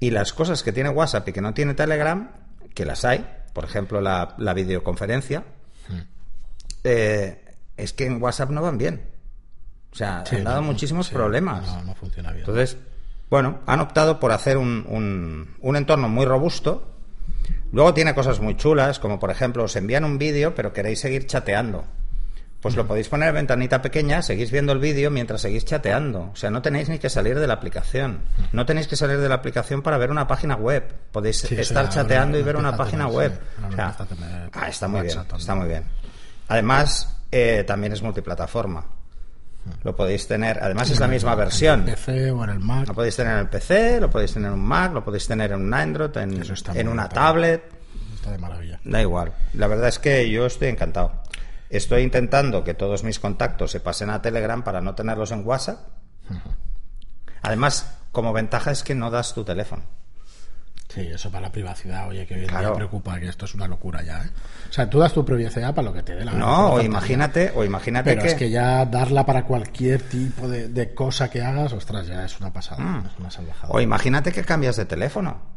Y 0.00 0.10
las 0.10 0.32
cosas 0.32 0.62
que 0.62 0.72
tiene 0.72 0.90
WhatsApp 0.90 1.28
y 1.28 1.32
que 1.32 1.40
no 1.40 1.54
tiene 1.54 1.74
Telegram, 1.74 2.30
que 2.74 2.84
las 2.84 3.04
hay, 3.04 3.26
por 3.52 3.64
ejemplo, 3.64 4.00
la, 4.00 4.34
la 4.38 4.52
videoconferencia, 4.54 5.44
eh, 6.84 7.42
es 7.76 7.92
que 7.92 8.06
en 8.06 8.22
WhatsApp 8.22 8.50
no 8.50 8.62
van 8.62 8.78
bien. 8.78 9.02
O 9.96 9.98
sea, 9.98 10.22
Sí, 10.26 10.36
han 10.36 10.44
dado 10.44 10.60
no, 10.60 10.66
muchísimos 10.66 11.06
sí, 11.06 11.14
problemas. 11.14 11.66
No, 11.66 11.82
no 11.84 11.94
funciona 11.94 12.28
bien. 12.30 12.40
Entonces, 12.40 12.76
bueno, 13.30 13.60
han 13.64 13.80
optado 13.80 14.20
por 14.20 14.30
hacer 14.30 14.58
un, 14.58 14.84
un- 14.90 15.56
un 15.58 15.76
entorno 15.76 16.06
muy 16.10 16.26
robusto. 16.26 16.86
Luego 17.72 17.94
tiene 17.94 18.14
cosas 18.14 18.38
muy 18.38 18.56
chulas, 18.58 18.98
como 18.98 19.18
por 19.18 19.30
ejemplo, 19.30 19.64
os 19.64 19.74
envían 19.74 20.04
un 20.04 20.18
vídeo, 20.18 20.54
pero 20.54 20.74
queréis 20.74 21.00
seguir 21.00 21.26
chateando. 21.26 21.84
Pues 22.60 22.76
lo 22.76 22.86
podéis 22.86 23.08
poner 23.08 23.28
en 23.30 23.36
ventanita 23.36 23.80
pequeña, 23.80 24.20
seguís 24.22 24.50
viendo 24.50 24.72
el 24.72 24.80
vídeo 24.80 25.10
mientras 25.10 25.40
seguís 25.40 25.64
chateando. 25.64 26.30
O 26.32 26.36
sea, 26.36 26.50
no 26.50 26.60
tenéis 26.60 26.88
ni 26.90 26.98
que 26.98 27.08
salir 27.08 27.38
de 27.38 27.46
la 27.46 27.54
aplicación. 27.54 28.20
No 28.52 28.66
tenéis 28.66 28.88
que 28.88 28.96
salir 28.96 29.18
de 29.18 29.28
la 29.30 29.36
aplicación 29.36 29.80
para 29.82 29.96
ver 29.98 30.10
una 30.10 30.26
página 30.26 30.56
web. 30.56 30.84
Podéis 31.10 31.38
Sí, 31.38 31.54
estar 31.54 31.88
chateando 31.88 32.38
y 32.38 32.42
ver 32.42 32.56
una 32.56 32.76
página 32.76 33.04
tener, 33.06 33.16
web. 33.16 33.32
sí, 33.56 33.64
O 33.72 33.72
sea, 33.76 33.96
ah, 34.52 34.68
está 34.68 34.88
muy 34.88 35.00
bien, 35.02 35.18
está 35.36 35.54
muy 35.54 35.68
bien. 35.68 35.84
Además, 36.48 37.16
eh, 37.32 37.64
también 37.66 37.92
es 37.92 38.02
multiplataforma. 38.02 38.84
Lo 39.82 39.94
podéis 39.94 40.26
tener, 40.26 40.58
además 40.62 40.90
es 40.90 41.00
la 41.00 41.08
misma 41.08 41.34
versión. 41.34 41.82
En 41.82 41.88
el 41.88 41.94
PC 41.94 42.30
o 42.30 42.44
en 42.44 42.50
el 42.50 42.58
Mac. 42.58 42.88
Lo 42.88 42.94
podéis 42.94 43.16
tener 43.16 43.32
en 43.34 43.38
el 43.38 43.48
PC, 43.48 44.00
lo 44.00 44.10
podéis 44.10 44.32
tener 44.32 44.48
en 44.48 44.54
un 44.54 44.64
Mac, 44.64 44.92
lo 44.92 45.04
podéis 45.04 45.26
tener 45.26 45.52
en 45.52 45.60
un 45.62 45.74
Android, 45.74 46.16
en, 46.16 46.88
una 46.88 47.08
tablet. 47.08 47.62
Está 48.14 48.30
de 48.32 48.38
maravilla. 48.38 48.80
Da 48.84 49.00
igual. 49.00 49.32
La 49.54 49.66
verdad 49.66 49.88
es 49.88 49.98
que 49.98 50.28
yo 50.30 50.46
estoy 50.46 50.68
encantado. 50.68 51.22
Estoy 51.70 52.02
intentando 52.02 52.62
que 52.62 52.74
todos 52.74 53.02
mis 53.02 53.18
contactos 53.18 53.70
se 53.70 53.80
pasen 53.80 54.10
a 54.10 54.22
Telegram 54.22 54.62
para 54.62 54.80
no 54.80 54.94
tenerlos 54.94 55.32
en 55.32 55.46
WhatsApp. 55.46 55.78
Además, 57.42 57.98
como 58.12 58.32
ventaja 58.32 58.70
es 58.70 58.82
que 58.82 58.94
no 58.94 59.10
das 59.10 59.34
tu 59.34 59.44
teléfono. 59.44 59.82
Sí, 60.96 61.06
eso 61.12 61.30
para 61.30 61.42
la 61.48 61.52
privacidad, 61.52 62.08
oye, 62.08 62.26
que 62.26 62.34
hoy 62.34 62.40
en 62.40 62.46
Claro. 62.48 62.68
día 62.68 62.76
preocupa, 62.76 63.20
que 63.20 63.28
esto 63.28 63.44
es 63.44 63.54
una 63.54 63.68
locura 63.68 64.02
ya, 64.02 64.22
¿eh? 64.22 64.30
O 64.68 64.72
sea, 64.72 64.88
tú 64.90 64.98
das 64.98 65.12
tu 65.12 65.24
privacidad 65.24 65.74
para 65.74 65.88
lo 65.88 65.94
que 65.94 66.02
te 66.02 66.14
dé 66.16 66.24
la 66.24 66.32
gana. 66.32 66.44
No, 66.44 66.70
o 66.72 66.80
imagínate, 66.80 67.52
o 67.54 67.62
imagínate 67.64 68.10
Pero 68.10 68.22
que, 68.22 68.28
es 68.28 68.34
que 68.34 68.50
ya 68.50 68.84
darla 68.86 69.24
para 69.26 69.44
cualquier 69.44 70.00
tipo 70.02 70.48
de, 70.48 70.68
de 70.68 70.94
cosa 70.94 71.28
que 71.30 71.42
hagas, 71.42 71.72
ostras, 71.74 72.06
ya 72.06 72.24
es 72.24 72.40
una 72.40 72.52
pasada, 72.52 73.04
es 73.12 73.18
una 73.20 73.30
salvajada. 73.30 73.72
o 73.72 73.80
imagínate 73.80 74.32
que 74.32 74.42
cambias 74.42 74.76
de 74.76 74.86
teléfono. 74.86 75.54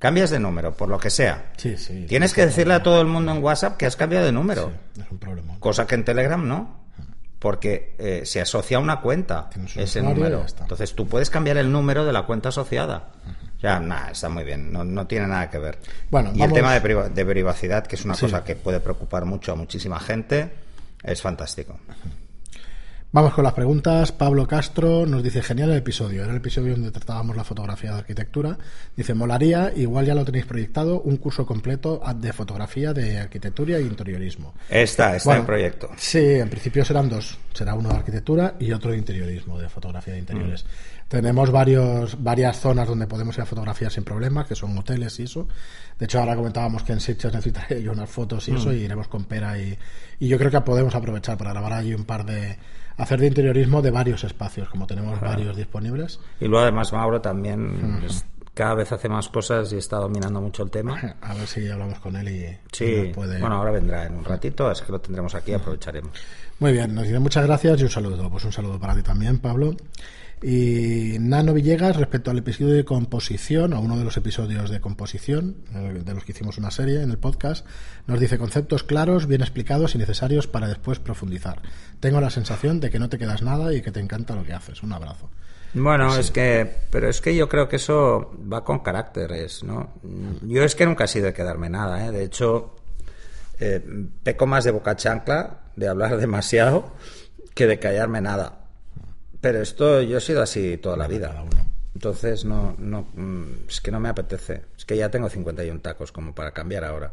Cambias 0.00 0.30
de 0.30 0.40
número, 0.40 0.72
por 0.72 0.88
lo 0.88 0.98
que 0.98 1.10
sea. 1.10 1.52
Sí, 1.58 1.76
sí. 1.76 2.06
Tienes 2.08 2.32
que 2.32 2.46
decirle 2.46 2.72
a 2.74 2.82
todo 2.82 3.00
el 3.02 3.06
mundo 3.06 3.32
en 3.32 3.44
WhatsApp 3.44 3.76
que 3.76 3.84
has 3.86 3.96
cambiado 3.96 4.24
de 4.26 4.32
número. 4.32 4.72
Sí, 4.94 5.02
es 5.02 5.10
un 5.10 5.18
problema. 5.18 5.56
Cosa 5.60 5.86
que 5.86 5.94
en 5.94 6.04
Telegram 6.04 6.46
no. 6.48 6.80
Porque 7.38 7.96
eh, 7.98 8.22
se 8.24 8.40
asocia 8.40 8.76
a 8.78 8.80
una 8.80 9.00
cuenta 9.00 9.48
ese 9.76 10.02
número. 10.02 10.44
Entonces 10.60 10.94
tú 10.94 11.06
puedes 11.06 11.30
cambiar 11.30 11.56
el 11.58 11.70
número 11.70 12.04
de 12.04 12.12
la 12.12 12.22
cuenta 12.22 12.48
asociada. 12.50 13.10
Ya, 13.62 13.78
nada, 13.78 14.10
está 14.10 14.28
muy 14.28 14.44
bien. 14.44 14.72
No, 14.72 14.84
no 14.84 15.06
tiene 15.06 15.26
nada 15.26 15.50
que 15.50 15.58
ver. 15.58 15.78
Bueno, 16.10 16.30
y 16.34 16.38
vamos- 16.38 16.48
el 16.56 16.62
tema 16.62 16.72
de, 16.74 16.80
priva- 16.80 17.08
de 17.08 17.26
privacidad, 17.26 17.86
que 17.86 17.96
es 17.96 18.04
una 18.04 18.14
Sí. 18.14 18.22
cosa 18.22 18.42
que 18.42 18.56
puede 18.56 18.80
preocupar 18.80 19.24
mucho 19.26 19.52
a 19.52 19.54
muchísima 19.54 20.00
gente, 20.00 20.50
es 21.02 21.20
fantástico. 21.20 21.78
Vamos 23.12 23.34
con 23.34 23.42
las 23.42 23.54
preguntas. 23.54 24.12
Pablo 24.12 24.46
Castro 24.46 25.04
nos 25.04 25.20
dice, 25.24 25.42
genial 25.42 25.70
el 25.72 25.78
episodio. 25.78 26.22
Era 26.22 26.30
el 26.30 26.36
episodio 26.36 26.74
donde 26.74 26.92
tratábamos 26.92 27.34
la 27.34 27.42
fotografía 27.42 27.90
de 27.90 27.98
arquitectura. 27.98 28.56
Dice, 28.96 29.14
molaría, 29.14 29.72
igual 29.74 30.06
ya 30.06 30.14
lo 30.14 30.24
tenéis 30.24 30.46
proyectado, 30.46 31.00
un 31.00 31.16
curso 31.16 31.44
completo 31.44 32.00
de 32.14 32.32
fotografía 32.32 32.92
de 32.92 33.18
arquitectura 33.18 33.78
e 33.78 33.82
interiorismo. 33.82 34.54
Está, 34.68 35.16
está 35.16 35.28
Bueno, 35.28 35.40
en 35.40 35.46
proyecto. 35.46 35.90
Sí, 35.96 36.20
en 36.24 36.48
principio 36.48 36.84
serán 36.84 37.08
dos. 37.08 37.36
Será 37.52 37.74
uno 37.74 37.88
de 37.88 37.96
arquitectura 37.96 38.54
y 38.60 38.70
otro 38.70 38.92
de 38.92 38.98
interiorismo, 38.98 39.58
de 39.58 39.68
fotografía 39.68 40.12
de 40.14 40.20
interiores. 40.20 40.64
Tenemos 41.10 41.50
varios, 41.50 42.22
varias 42.22 42.60
zonas 42.60 42.86
donde 42.86 43.08
podemos 43.08 43.34
ir 43.36 43.42
a 43.42 43.44
fotografiar 43.46 43.90
sin 43.90 44.04
problemas, 44.04 44.46
que 44.46 44.54
son 44.54 44.78
hoteles 44.78 45.18
y 45.18 45.24
eso. 45.24 45.48
De 45.98 46.04
hecho, 46.04 46.20
ahora 46.20 46.36
comentábamos 46.36 46.84
que 46.84 46.92
en 46.92 47.00
Sitges 47.00 47.32
necesitaré 47.34 47.82
yo 47.82 47.90
unas 47.90 48.08
fotos 48.08 48.48
y 48.48 48.54
eso, 48.54 48.72
y 48.72 48.82
iremos 48.84 49.08
con 49.08 49.24
Pera. 49.24 49.58
Y, 49.58 49.76
y 50.20 50.28
yo 50.28 50.38
creo 50.38 50.52
que 50.52 50.60
podemos 50.60 50.94
aprovechar 50.94 51.36
para 51.36 51.50
grabar 51.50 51.72
allí 51.72 51.94
un 51.94 52.04
par 52.04 52.24
de. 52.24 52.56
hacer 52.96 53.18
de 53.18 53.26
interiorismo 53.26 53.82
de 53.82 53.90
varios 53.90 54.22
espacios, 54.22 54.68
como 54.68 54.86
tenemos 54.86 55.20
varios 55.20 55.56
disponibles. 55.56 56.20
Y 56.40 56.44
luego, 56.44 56.62
además, 56.62 56.92
Mauro 56.92 57.20
también 57.20 58.00
es- 58.06 58.24
cada 58.54 58.74
vez 58.74 58.92
hace 58.92 59.08
más 59.08 59.28
cosas 59.28 59.72
y 59.72 59.78
está 59.78 59.96
dominando 59.96 60.40
mucho 60.40 60.62
el 60.62 60.70
tema. 60.70 61.16
A 61.22 61.34
ver 61.34 61.46
si 61.48 61.68
hablamos 61.68 61.98
con 61.98 62.14
él 62.14 62.28
y, 62.28 62.44
y 62.44 62.56
Sí, 62.72 62.94
nos 63.06 63.14
puede. 63.16 63.40
bueno, 63.40 63.56
ahora 63.56 63.72
vendrá 63.72 64.06
en 64.06 64.14
un 64.14 64.24
ratito, 64.24 64.68
así 64.68 64.84
que 64.84 64.92
lo 64.92 65.00
tendremos 65.00 65.34
aquí, 65.34 65.52
aprovecharemos. 65.54 66.12
Muy 66.60 66.72
bien, 66.72 66.94
nos 66.94 67.04
dice 67.04 67.18
muchas 67.18 67.44
gracias 67.46 67.80
y 67.80 67.82
un 67.84 67.90
saludo. 67.90 68.30
Pues 68.30 68.44
un 68.44 68.52
saludo 68.52 68.78
para 68.78 68.94
ti 68.94 69.02
también, 69.02 69.38
Pablo. 69.38 69.74
Y 70.42 71.18
Nano 71.20 71.52
Villegas, 71.52 71.96
respecto 71.96 72.30
al 72.30 72.38
episodio 72.38 72.72
de 72.72 72.84
composición, 72.84 73.74
o 73.74 73.80
uno 73.80 73.98
de 73.98 74.04
los 74.04 74.16
episodios 74.16 74.70
de 74.70 74.80
composición, 74.80 75.56
eh, 75.74 76.00
de 76.02 76.14
los 76.14 76.24
que 76.24 76.32
hicimos 76.32 76.56
una 76.56 76.70
serie 76.70 77.02
en 77.02 77.10
el 77.10 77.18
podcast, 77.18 77.66
nos 78.06 78.18
dice 78.18 78.38
conceptos 78.38 78.82
claros, 78.82 79.26
bien 79.26 79.42
explicados 79.42 79.94
y 79.94 79.98
necesarios 79.98 80.46
para 80.46 80.66
después 80.66 80.98
profundizar. 80.98 81.60
Tengo 82.00 82.22
la 82.22 82.30
sensación 82.30 82.80
de 82.80 82.88
que 82.88 82.98
no 82.98 83.10
te 83.10 83.18
quedas 83.18 83.42
nada 83.42 83.74
y 83.74 83.82
que 83.82 83.92
te 83.92 84.00
encanta 84.00 84.34
lo 84.34 84.44
que 84.44 84.54
haces. 84.54 84.82
Un 84.82 84.94
abrazo. 84.94 85.28
Bueno, 85.74 86.16
es 86.16 86.30
que, 86.30 86.68
pero 86.90 87.08
es 87.08 87.20
que 87.20 87.36
yo 87.36 87.48
creo 87.48 87.68
que 87.68 87.76
eso 87.76 88.34
va 88.50 88.64
con 88.64 88.80
caracteres, 88.80 89.62
¿no? 89.62 89.92
Yo 90.42 90.64
es 90.64 90.74
que 90.74 90.86
nunca 90.86 91.04
he 91.04 91.08
sido 91.08 91.26
de 91.26 91.32
quedarme 91.34 91.68
nada, 91.68 92.06
¿eh? 92.06 92.10
De 92.10 92.24
hecho, 92.24 92.76
eh, 93.60 93.80
peco 94.22 94.46
más 94.46 94.64
de 94.64 94.72
boca 94.72 94.96
chancla, 94.96 95.60
de 95.76 95.86
hablar 95.86 96.16
demasiado, 96.18 96.92
que 97.54 97.66
de 97.66 97.78
callarme 97.78 98.20
nada. 98.20 98.59
Pero 99.40 99.62
esto 99.62 100.02
yo 100.02 100.18
he 100.18 100.20
sido 100.20 100.42
así 100.42 100.76
toda 100.78 100.96
la 100.96 101.08
vida. 101.08 101.28
cada 101.28 101.42
uno. 101.42 101.66
Entonces, 101.94 102.44
no, 102.44 102.74
no, 102.78 103.08
mm, 103.14 103.68
es 103.68 103.80
que 103.80 103.90
no 103.90 104.00
me 104.00 104.08
apetece. 104.08 104.62
Es 104.76 104.84
que 104.84 104.96
ya 104.96 105.10
tengo 105.10 105.28
51 105.28 105.80
tacos 105.80 106.12
como 106.12 106.34
para 106.34 106.52
cambiar 106.52 106.84
ahora. 106.84 107.12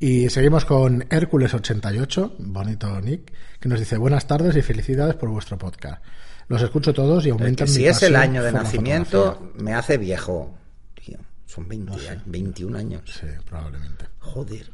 Y 0.00 0.28
seguimos 0.30 0.64
con 0.64 1.02
Hércules88, 1.08 2.34
bonito 2.38 3.00
Nick, 3.00 3.32
que 3.60 3.68
nos 3.68 3.78
dice 3.80 3.96
buenas 3.96 4.26
tardes 4.26 4.56
y 4.56 4.62
felicidades 4.62 5.14
por 5.14 5.28
vuestro 5.28 5.58
podcast. 5.58 6.02
Los 6.48 6.62
escucho 6.62 6.92
todos 6.92 7.26
y 7.26 7.30
aumentan 7.30 7.66
Que 7.66 7.72
si 7.72 7.80
mi 7.80 7.86
es 7.88 8.02
el 8.02 8.16
año 8.16 8.42
de 8.42 8.52
nacimiento, 8.52 9.32
fotografía. 9.34 9.62
me 9.64 9.74
hace 9.74 9.98
viejo. 9.98 10.56
Tío, 10.94 11.18
son 11.46 11.68
20 11.68 11.92
años, 11.92 12.22
21 12.26 12.78
años. 12.78 13.02
Sí, 13.20 13.26
probablemente. 13.46 14.06
Joder. 14.20 14.70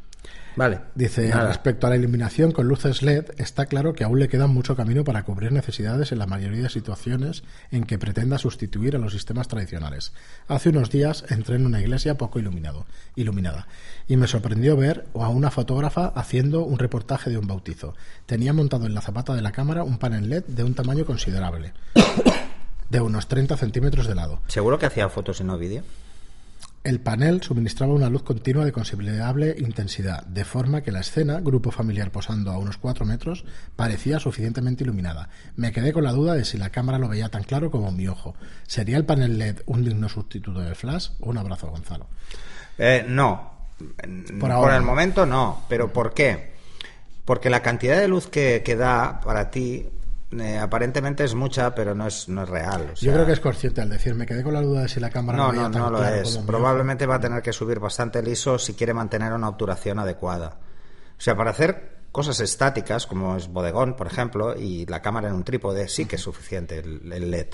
Vale. 0.56 0.80
Dice, 0.94 1.28
Nada. 1.28 1.48
respecto 1.48 1.86
a 1.86 1.90
la 1.90 1.96
iluminación 1.96 2.52
con 2.52 2.68
luces 2.68 3.02
LED, 3.02 3.26
está 3.38 3.66
claro 3.66 3.92
que 3.92 4.04
aún 4.04 4.18
le 4.18 4.28
queda 4.28 4.46
mucho 4.46 4.76
camino 4.76 5.04
para 5.04 5.24
cubrir 5.24 5.52
necesidades 5.52 6.12
en 6.12 6.18
la 6.18 6.26
mayoría 6.26 6.62
de 6.62 6.70
situaciones 6.70 7.42
en 7.70 7.84
que 7.84 7.98
pretenda 7.98 8.38
sustituir 8.38 8.94
a 8.94 8.98
los 8.98 9.12
sistemas 9.12 9.48
tradicionales. 9.48 10.12
Hace 10.46 10.68
unos 10.68 10.90
días 10.90 11.24
entré 11.28 11.56
en 11.56 11.66
una 11.66 11.80
iglesia 11.80 12.16
poco 12.16 12.38
iluminado, 12.38 12.86
iluminada 13.16 13.66
y 14.06 14.16
me 14.16 14.26
sorprendió 14.26 14.76
ver 14.76 15.06
a 15.14 15.28
una 15.28 15.50
fotógrafa 15.50 16.12
haciendo 16.14 16.64
un 16.64 16.78
reportaje 16.78 17.30
de 17.30 17.38
un 17.38 17.46
bautizo. 17.46 17.94
Tenía 18.26 18.52
montado 18.52 18.86
en 18.86 18.94
la 18.94 19.00
zapata 19.00 19.34
de 19.34 19.42
la 19.42 19.52
cámara 19.52 19.82
un 19.82 19.98
panel 19.98 20.28
LED 20.28 20.44
de 20.44 20.64
un 20.64 20.74
tamaño 20.74 21.04
considerable, 21.04 21.72
de 22.90 23.00
unos 23.00 23.28
30 23.28 23.56
centímetros 23.56 24.06
de 24.06 24.14
lado. 24.14 24.40
¿Seguro 24.46 24.78
que 24.78 24.86
hacía 24.86 25.08
fotos 25.08 25.40
y 25.40 25.44
no 25.44 25.58
vídeo? 25.58 25.82
El 26.84 27.00
panel 27.00 27.40
suministraba 27.40 27.94
una 27.94 28.10
luz 28.10 28.24
continua 28.24 28.66
de 28.66 28.70
considerable 28.72 29.54
intensidad, 29.56 30.22
de 30.26 30.44
forma 30.44 30.82
que 30.82 30.92
la 30.92 31.00
escena, 31.00 31.40
grupo 31.40 31.70
familiar 31.70 32.10
posando 32.10 32.50
a 32.50 32.58
unos 32.58 32.76
4 32.76 33.06
metros, 33.06 33.46
parecía 33.74 34.20
suficientemente 34.20 34.84
iluminada. 34.84 35.30
Me 35.56 35.72
quedé 35.72 35.94
con 35.94 36.04
la 36.04 36.12
duda 36.12 36.34
de 36.34 36.44
si 36.44 36.58
la 36.58 36.68
cámara 36.68 36.98
lo 36.98 37.08
veía 37.08 37.30
tan 37.30 37.42
claro 37.44 37.70
como 37.70 37.90
mi 37.90 38.06
ojo. 38.06 38.34
¿Sería 38.66 38.98
el 38.98 39.06
panel 39.06 39.38
LED 39.38 39.62
un 39.64 39.82
digno 39.82 40.10
sustituto 40.10 40.60
del 40.60 40.76
flash? 40.76 41.08
Un 41.20 41.38
abrazo, 41.38 41.70
Gonzalo. 41.70 42.06
Eh, 42.76 43.06
no. 43.08 43.54
Por 43.78 44.38
Por, 44.38 44.52
ahora. 44.52 44.76
el 44.76 44.82
momento 44.82 45.24
no. 45.24 45.64
¿Pero 45.70 45.90
por 45.90 46.12
qué? 46.12 46.52
Porque 47.24 47.48
la 47.48 47.62
cantidad 47.62 47.98
de 47.98 48.08
luz 48.08 48.26
que, 48.26 48.60
que 48.62 48.76
da 48.76 49.22
para 49.22 49.50
ti 49.50 49.88
eh, 50.40 50.58
aparentemente 50.58 51.24
es 51.24 51.34
mucha, 51.34 51.74
pero 51.74 51.94
no 51.94 52.06
es, 52.06 52.28
no 52.28 52.42
es 52.42 52.48
real. 52.48 52.90
o 52.92 52.96
sea, 52.96 53.06
Yo 53.06 53.12
creo 53.12 53.26
que 53.26 53.32
es 53.32 53.40
consciente 53.40 53.80
al 53.80 53.88
decir, 53.88 54.14
me 54.14 54.26
quedé 54.26 54.42
con 54.42 54.54
la 54.54 54.62
duda 54.62 54.82
de 54.82 54.88
si 54.88 55.00
la 55.00 55.10
cámara 55.10 55.38
No, 55.38 55.52
no, 55.52 55.70
tan 55.70 55.82
no 55.82 55.90
lo 55.90 56.04
es. 56.04 56.38
Probablemente 56.38 57.06
va 57.06 57.16
a 57.16 57.20
tener 57.20 57.42
que 57.42 57.52
subir 57.52 57.78
bastante 57.78 58.18
el 58.18 58.28
ISO 58.28 58.58
si 58.58 58.74
quiere 58.74 58.94
mantener 58.94 59.32
una 59.32 59.48
obturación 59.48 59.98
adecuada. 59.98 60.58
O 61.16 61.20
sea, 61.20 61.36
para 61.36 61.50
hacer 61.50 62.04
cosas 62.12 62.40
estáticas, 62.40 63.06
como 63.06 63.36
es 63.36 63.48
bodegón, 63.48 63.96
por 63.96 64.06
ejemplo, 64.06 64.54
y 64.56 64.86
la 64.86 65.02
cámara 65.02 65.28
en 65.28 65.34
un 65.34 65.44
trípode, 65.44 65.88
sí 65.88 66.06
que 66.06 66.16
es 66.16 66.22
suficiente 66.22 66.78
el, 66.78 67.12
el 67.12 67.30
LED. 67.30 67.48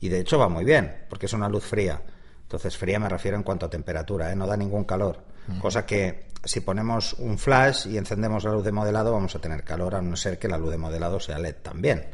Y 0.00 0.08
de 0.08 0.20
hecho 0.20 0.38
va 0.38 0.48
muy 0.48 0.64
bien, 0.64 1.04
porque 1.08 1.26
es 1.26 1.32
una 1.32 1.48
luz 1.48 1.64
fría. 1.64 2.00
Entonces, 2.42 2.76
fría 2.76 2.98
me 2.98 3.08
refiero 3.08 3.36
en 3.36 3.42
cuanto 3.42 3.66
a 3.66 3.70
temperatura, 3.70 4.32
¿eh? 4.32 4.36
no 4.36 4.46
da 4.46 4.56
ningún 4.56 4.84
calor. 4.84 5.22
Cosa 5.60 5.86
que 5.86 6.28
si 6.44 6.60
ponemos 6.60 7.14
un 7.14 7.38
flash 7.38 7.86
y 7.86 7.96
encendemos 7.96 8.44
la 8.44 8.52
luz 8.52 8.64
de 8.64 8.72
modelado, 8.72 9.12
vamos 9.12 9.34
a 9.34 9.40
tener 9.40 9.64
calor, 9.64 9.94
a 9.94 10.02
no 10.02 10.16
ser 10.16 10.38
que 10.38 10.48
la 10.48 10.58
luz 10.58 10.70
de 10.70 10.78
modelado 10.78 11.20
sea 11.20 11.38
LED 11.38 11.56
también. 11.62 12.06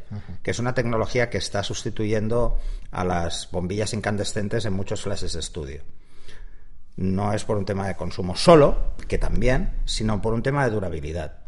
Que 0.42 0.52
es 0.52 0.58
una 0.58 0.74
tecnología 0.74 1.30
que 1.30 1.38
está 1.38 1.62
sustituyendo 1.62 2.58
a 2.90 3.04
las 3.04 3.48
bombillas 3.50 3.92
incandescentes 3.92 4.64
en 4.64 4.72
muchos 4.72 5.02
flashes 5.02 5.32
de 5.32 5.40
estudio 5.40 5.82
no 6.96 7.32
es 7.32 7.44
por 7.44 7.56
un 7.56 7.64
tema 7.64 7.88
de 7.88 7.96
consumo 7.96 8.36
solo, 8.36 8.94
que 9.08 9.18
también, 9.18 9.80
sino 9.84 10.20
por 10.20 10.34
un 10.34 10.42
tema 10.42 10.64
de 10.64 10.70
durabilidad. 10.70 11.38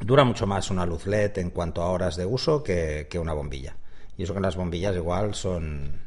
Dura 0.00 0.24
mucho 0.24 0.46
más 0.46 0.70
una 0.70 0.86
luz 0.86 1.06
LED 1.06 1.38
en 1.38 1.50
cuanto 1.50 1.82
a 1.82 1.90
horas 1.90 2.16
de 2.16 2.26
uso 2.26 2.62
que, 2.62 3.06
que 3.10 3.18
una 3.18 3.32
bombilla. 3.32 3.76
Y 4.16 4.22
eso 4.22 4.34
que 4.34 4.40
las 4.40 4.56
bombillas 4.56 4.94
igual 4.96 5.34
son 5.34 6.00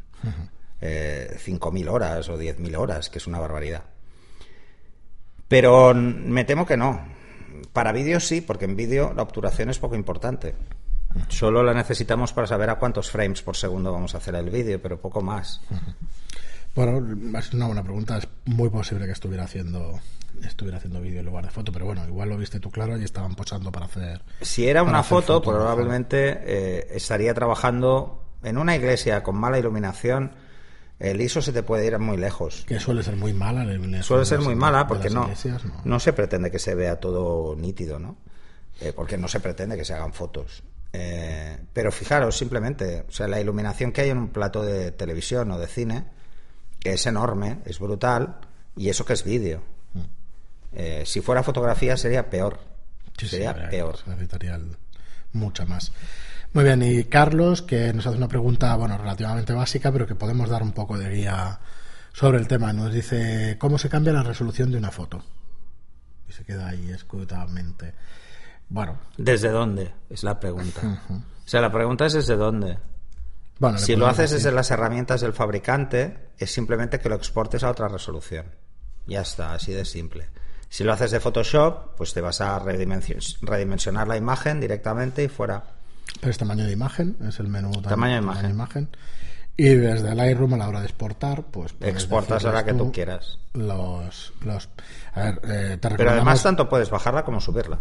eh, 0.81 1.37
5.000 1.37 1.89
horas 1.89 2.29
o 2.29 2.37
10.000 2.37 2.77
horas, 2.77 3.09
que 3.09 3.19
es 3.19 3.27
una 3.27 3.39
barbaridad. 3.39 3.83
Pero 5.47 5.93
me 5.93 6.43
temo 6.45 6.65
que 6.65 6.77
no. 6.77 7.01
Para 7.73 7.91
vídeo 7.91 8.19
sí, 8.19 8.41
porque 8.41 8.65
en 8.65 8.75
vídeo 8.75 9.13
la 9.15 9.23
obturación 9.23 9.69
es 9.69 9.79
poco 9.79 9.95
importante. 9.95 10.55
Solo 11.29 11.63
la 11.63 11.73
necesitamos 11.73 12.33
para 12.33 12.47
saber 12.47 12.69
a 12.69 12.75
cuántos 12.75 13.09
frames 13.09 13.41
por 13.41 13.55
segundo 13.55 13.91
vamos 13.91 14.13
a 14.13 14.17
hacer 14.17 14.35
el 14.35 14.49
vídeo, 14.49 14.81
pero 14.81 14.99
poco 14.99 15.21
más. 15.21 15.61
Bueno, 16.75 17.39
es 17.39 17.53
una 17.53 17.65
buena 17.65 17.83
pregunta. 17.83 18.17
Es 18.17 18.27
muy 18.45 18.69
posible 18.69 19.05
que 19.05 19.13
estuviera 19.13 19.45
haciendo 19.45 19.99
estuviera 20.45 20.77
haciendo 20.77 21.01
vídeo 21.01 21.19
en 21.19 21.25
lugar 21.25 21.45
de 21.45 21.51
foto, 21.51 21.71
pero 21.71 21.85
bueno, 21.85 22.05
igual 22.07 22.29
lo 22.29 22.37
viste 22.37 22.59
tú 22.59 22.69
claro 22.69 22.97
y 22.97 23.03
estaban 23.03 23.33
posando 23.35 23.71
para 23.71 23.87
hacer. 23.87 24.21
Si 24.41 24.67
era 24.67 24.83
una 24.83 25.03
foto, 25.03 25.41
probablemente 25.41 26.39
eh, 26.43 26.87
estaría 26.91 27.33
trabajando 27.33 28.23
en 28.43 28.57
una 28.57 28.75
iglesia 28.75 29.23
con 29.23 29.35
mala 29.35 29.57
iluminación. 29.57 30.31
El 30.99 31.21
ISO 31.21 31.41
se 31.41 31.53
te 31.53 31.61
puede 31.63 31.85
ir 31.85 31.97
muy 31.99 32.17
lejos. 32.17 32.65
Que 32.67 32.79
suele 32.79 33.03
ser 33.03 33.15
muy 33.15 33.33
mala. 33.33 33.63
la 33.63 33.73
iluminación 33.73 34.03
Suele 34.03 34.25
ser 34.25 34.39
muy 34.39 34.55
mala 34.55 34.87
porque 34.87 35.09
no, 35.09 35.23
iglesias, 35.23 35.61
no 35.83 35.99
se 35.99 36.13
pretende 36.13 36.49
que 36.49 36.59
se 36.59 36.73
vea 36.73 36.99
todo 36.99 37.55
nítido, 37.55 37.99
¿no? 37.99 38.17
Eh, 38.81 38.93
porque 38.95 39.17
no 39.17 39.27
se 39.27 39.39
pretende 39.39 39.77
que 39.77 39.85
se 39.85 39.93
hagan 39.93 40.13
fotos. 40.13 40.63
Eh, 40.93 41.57
pero 41.73 41.91
fijaros, 41.91 42.37
simplemente, 42.37 43.05
o 43.07 43.11
sea, 43.11 43.27
la 43.27 43.39
iluminación 43.39 43.91
que 43.91 44.01
hay 44.01 44.09
en 44.09 44.17
un 44.17 44.29
plato 44.29 44.63
de 44.63 44.91
televisión 44.91 45.51
o 45.51 45.59
de 45.59 45.67
cine, 45.67 46.05
que 46.79 46.93
es 46.93 47.05
enorme, 47.05 47.59
es 47.65 47.79
brutal, 47.79 48.39
y 48.75 48.89
eso 48.89 49.05
que 49.05 49.13
es 49.13 49.23
vídeo. 49.23 49.61
Eh, 50.73 51.03
si 51.05 51.21
fuera 51.21 51.43
fotografía 51.43 51.97
sería 51.97 52.29
peor. 52.29 52.59
Sí, 53.17 53.27
sería 53.27 53.69
peor. 53.69 53.97
se 53.97 54.09
necesitaría 54.09 54.59
mucha 55.33 55.65
más. 55.65 55.91
Muy 56.53 56.63
bien, 56.63 56.81
y 56.81 57.03
Carlos, 57.05 57.61
que 57.61 57.93
nos 57.93 58.07
hace 58.07 58.17
una 58.17 58.27
pregunta, 58.27 58.75
bueno, 58.75 58.97
relativamente 58.97 59.53
básica, 59.53 59.91
pero 59.91 60.07
que 60.07 60.15
podemos 60.15 60.49
dar 60.49 60.63
un 60.63 60.71
poco 60.71 60.97
de 60.97 61.09
guía 61.09 61.59
sobre 62.13 62.39
el 62.39 62.47
tema. 62.47 62.73
Nos 62.73 62.93
dice, 62.93 63.57
¿cómo 63.59 63.77
se 63.77 63.89
cambia 63.89 64.13
la 64.13 64.23
resolución 64.23 64.71
de 64.71 64.77
una 64.77 64.89
foto? 64.91 65.23
Y 66.27 66.31
se 66.33 66.43
queda 66.43 66.69
ahí 66.69 66.89
escrutamente. 66.91 67.93
Bueno, 68.69 68.97
¿Desde 69.17 69.49
dónde? 69.49 69.93
Es 70.09 70.23
la 70.23 70.39
pregunta. 70.39 70.81
O 71.09 71.47
sea, 71.49 71.61
la 71.61 71.71
pregunta 71.71 72.05
es 72.05 72.13
desde 72.13 72.35
dónde. 72.35 72.77
bueno 73.59 73.77
Si 73.77 73.95
lo 73.95 74.07
haces 74.07 74.31
decir- 74.31 74.37
desde 74.37 74.51
las 74.51 74.71
herramientas 74.71 75.21
del 75.21 75.33
fabricante, 75.33 76.31
es 76.37 76.51
simplemente 76.51 76.99
que 76.99 77.07
lo 77.09 77.15
exportes 77.15 77.63
a 77.63 77.69
otra 77.69 77.87
resolución. 77.87 78.45
Ya 79.05 79.21
está, 79.21 79.53
así 79.53 79.71
de 79.71 79.85
simple. 79.85 80.27
Si 80.69 80.83
lo 80.83 80.91
haces 80.91 81.11
de 81.11 81.21
Photoshop, 81.21 81.95
pues 81.95 82.13
te 82.13 82.19
vas 82.19 82.41
a 82.41 82.59
redimension- 82.59 83.37
redimensionar 83.41 84.07
la 84.07 84.17
imagen 84.17 84.59
directamente 84.59 85.23
y 85.23 85.27
fuera. 85.29 85.63
Pero 86.19 86.31
es 86.31 86.37
tamaño 86.37 86.65
de 86.65 86.71
imagen, 86.71 87.17
es 87.27 87.39
el 87.39 87.47
menú 87.47 87.71
tam- 87.73 87.89
Tamaño 87.89 88.13
de 88.15 88.21
imagen. 88.21 88.49
imagen. 88.49 88.89
Y 89.59 89.69
desde 89.69 90.13
Lightroom 90.13 90.53
a 90.53 90.57
la 90.57 90.67
hora 90.69 90.79
de 90.81 90.85
exportar, 90.85 91.43
pues 91.45 91.73
Exportas 91.81 92.45
a 92.45 92.51
la 92.51 92.63
que 92.63 92.73
tú 92.73 92.91
quieras. 92.91 93.39
Los, 93.53 94.33
los, 94.41 94.69
a 95.13 95.21
ver, 95.23 95.41
eh, 95.45 95.77
te 95.81 95.89
Pero 95.89 96.11
además 96.11 96.43
tanto 96.43 96.69
puedes 96.69 96.89
bajarla 96.91 97.23
como 97.23 97.41
subirla. 97.41 97.79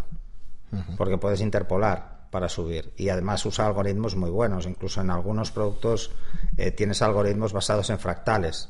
Porque 0.97 1.17
puedes 1.17 1.39
interpolar 1.41 2.17
para 2.31 2.49
subir. 2.49 2.91
Y 2.97 3.09
además 3.09 3.45
usa 3.45 3.67
algoritmos 3.67 4.15
muy 4.15 4.29
buenos. 4.29 4.65
Incluso 4.65 5.01
en 5.01 5.11
algunos 5.11 5.51
productos 5.51 6.11
eh, 6.57 6.71
tienes 6.71 7.01
algoritmos 7.01 7.53
basados 7.53 7.89
en 7.91 7.99
fractales. 7.99 8.69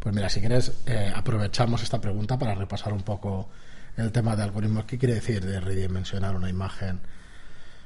Pues 0.00 0.14
mira, 0.14 0.28
si 0.30 0.40
quieres, 0.40 0.72
eh, 0.86 1.12
aprovechamos 1.14 1.82
esta 1.82 2.00
pregunta 2.00 2.38
para 2.38 2.54
repasar 2.54 2.92
un 2.92 3.02
poco 3.02 3.48
el 3.96 4.10
tema 4.12 4.34
de 4.34 4.42
algoritmos. 4.44 4.86
¿Qué 4.86 4.98
quiere 4.98 5.14
decir 5.14 5.44
de 5.44 5.60
redimensionar 5.60 6.34
una 6.34 6.48
imagen? 6.48 7.00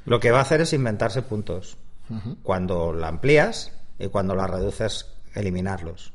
Lo 0.05 0.21
que 0.21 0.31
va 0.31 0.39
a 0.39 0.43
hacer 0.43 0.61
es 0.61 0.73
inventarse 0.73 1.23
puntos. 1.23 1.77
Cuando 2.43 2.93
la 2.93 3.07
amplías, 3.09 3.73
y 3.99 4.09
cuando 4.09 4.35
las 4.35 4.51
reduces, 4.51 5.07
eliminarlos. 5.35 6.13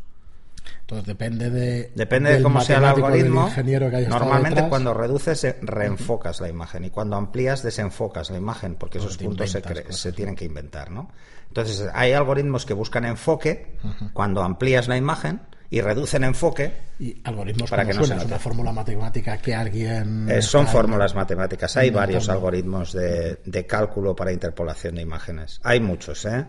Entonces 0.82 1.06
depende 1.06 1.50
de 1.50 1.92
Depende 1.96 2.36
de 2.36 2.44
cómo 2.44 2.60
sea 2.62 2.80
el 2.80 2.86
algoritmo. 2.86 3.48
ingeniero 3.48 3.90
que 3.90 4.02
Normalmente 4.08 4.50
detrás. 4.56 4.70
cuando 4.70 4.94
reduces 4.94 5.44
eh, 5.44 5.58
reenfocas 5.62 6.42
la 6.42 6.50
imagen 6.50 6.86
y 6.86 6.90
cuando 6.90 7.16
amplías 7.16 7.62
desenfocas 7.64 8.30
la 8.32 8.38
imagen 8.38 8.76
porque 8.76 8.98
Pues 9.00 9.12
esos 9.14 9.24
puntos 9.24 9.52
se, 9.52 9.62
se 9.94 10.12
tienen 10.12 10.36
que 10.36 10.46
inventar, 10.46 10.92
¿no? 10.92 11.12
Entonces 11.48 11.88
hay 11.94 12.14
algoritmos 12.14 12.66
que 12.66 12.74
buscan 12.74 13.06
enfoque 13.06 13.78
cuando 14.14 14.42
amplías 14.44 14.88
la 14.88 14.98
imagen 14.98 15.42
y 15.70 15.82
reducen 15.82 16.24
enfoque. 16.24 16.72
y 17.00 17.20
algoritmos 17.24 17.70
para 17.70 17.84
que 17.86 17.94
no 17.94 18.02
se 18.02 18.08
suena, 18.08 18.16
es 18.16 18.22
note. 18.24 18.34
una 18.34 18.40
fórmula 18.40 18.72
matemática 18.72 19.38
que 19.38 19.54
alguien 19.56 20.30
Eh, 20.30 20.42
son 20.42 20.68
fórmulas 20.68 21.16
matemáticas. 21.16 21.76
Hay 21.78 21.90
varios 21.90 22.30
algoritmos 22.30 22.94
de, 22.94 23.40
de 23.46 23.66
cálculo 23.66 24.16
para 24.16 24.32
interpolación 24.32 24.96
de 24.96 25.02
imágenes. 25.02 25.60
Hay 25.64 25.80
muchos, 25.80 26.26
¿eh? 26.26 26.46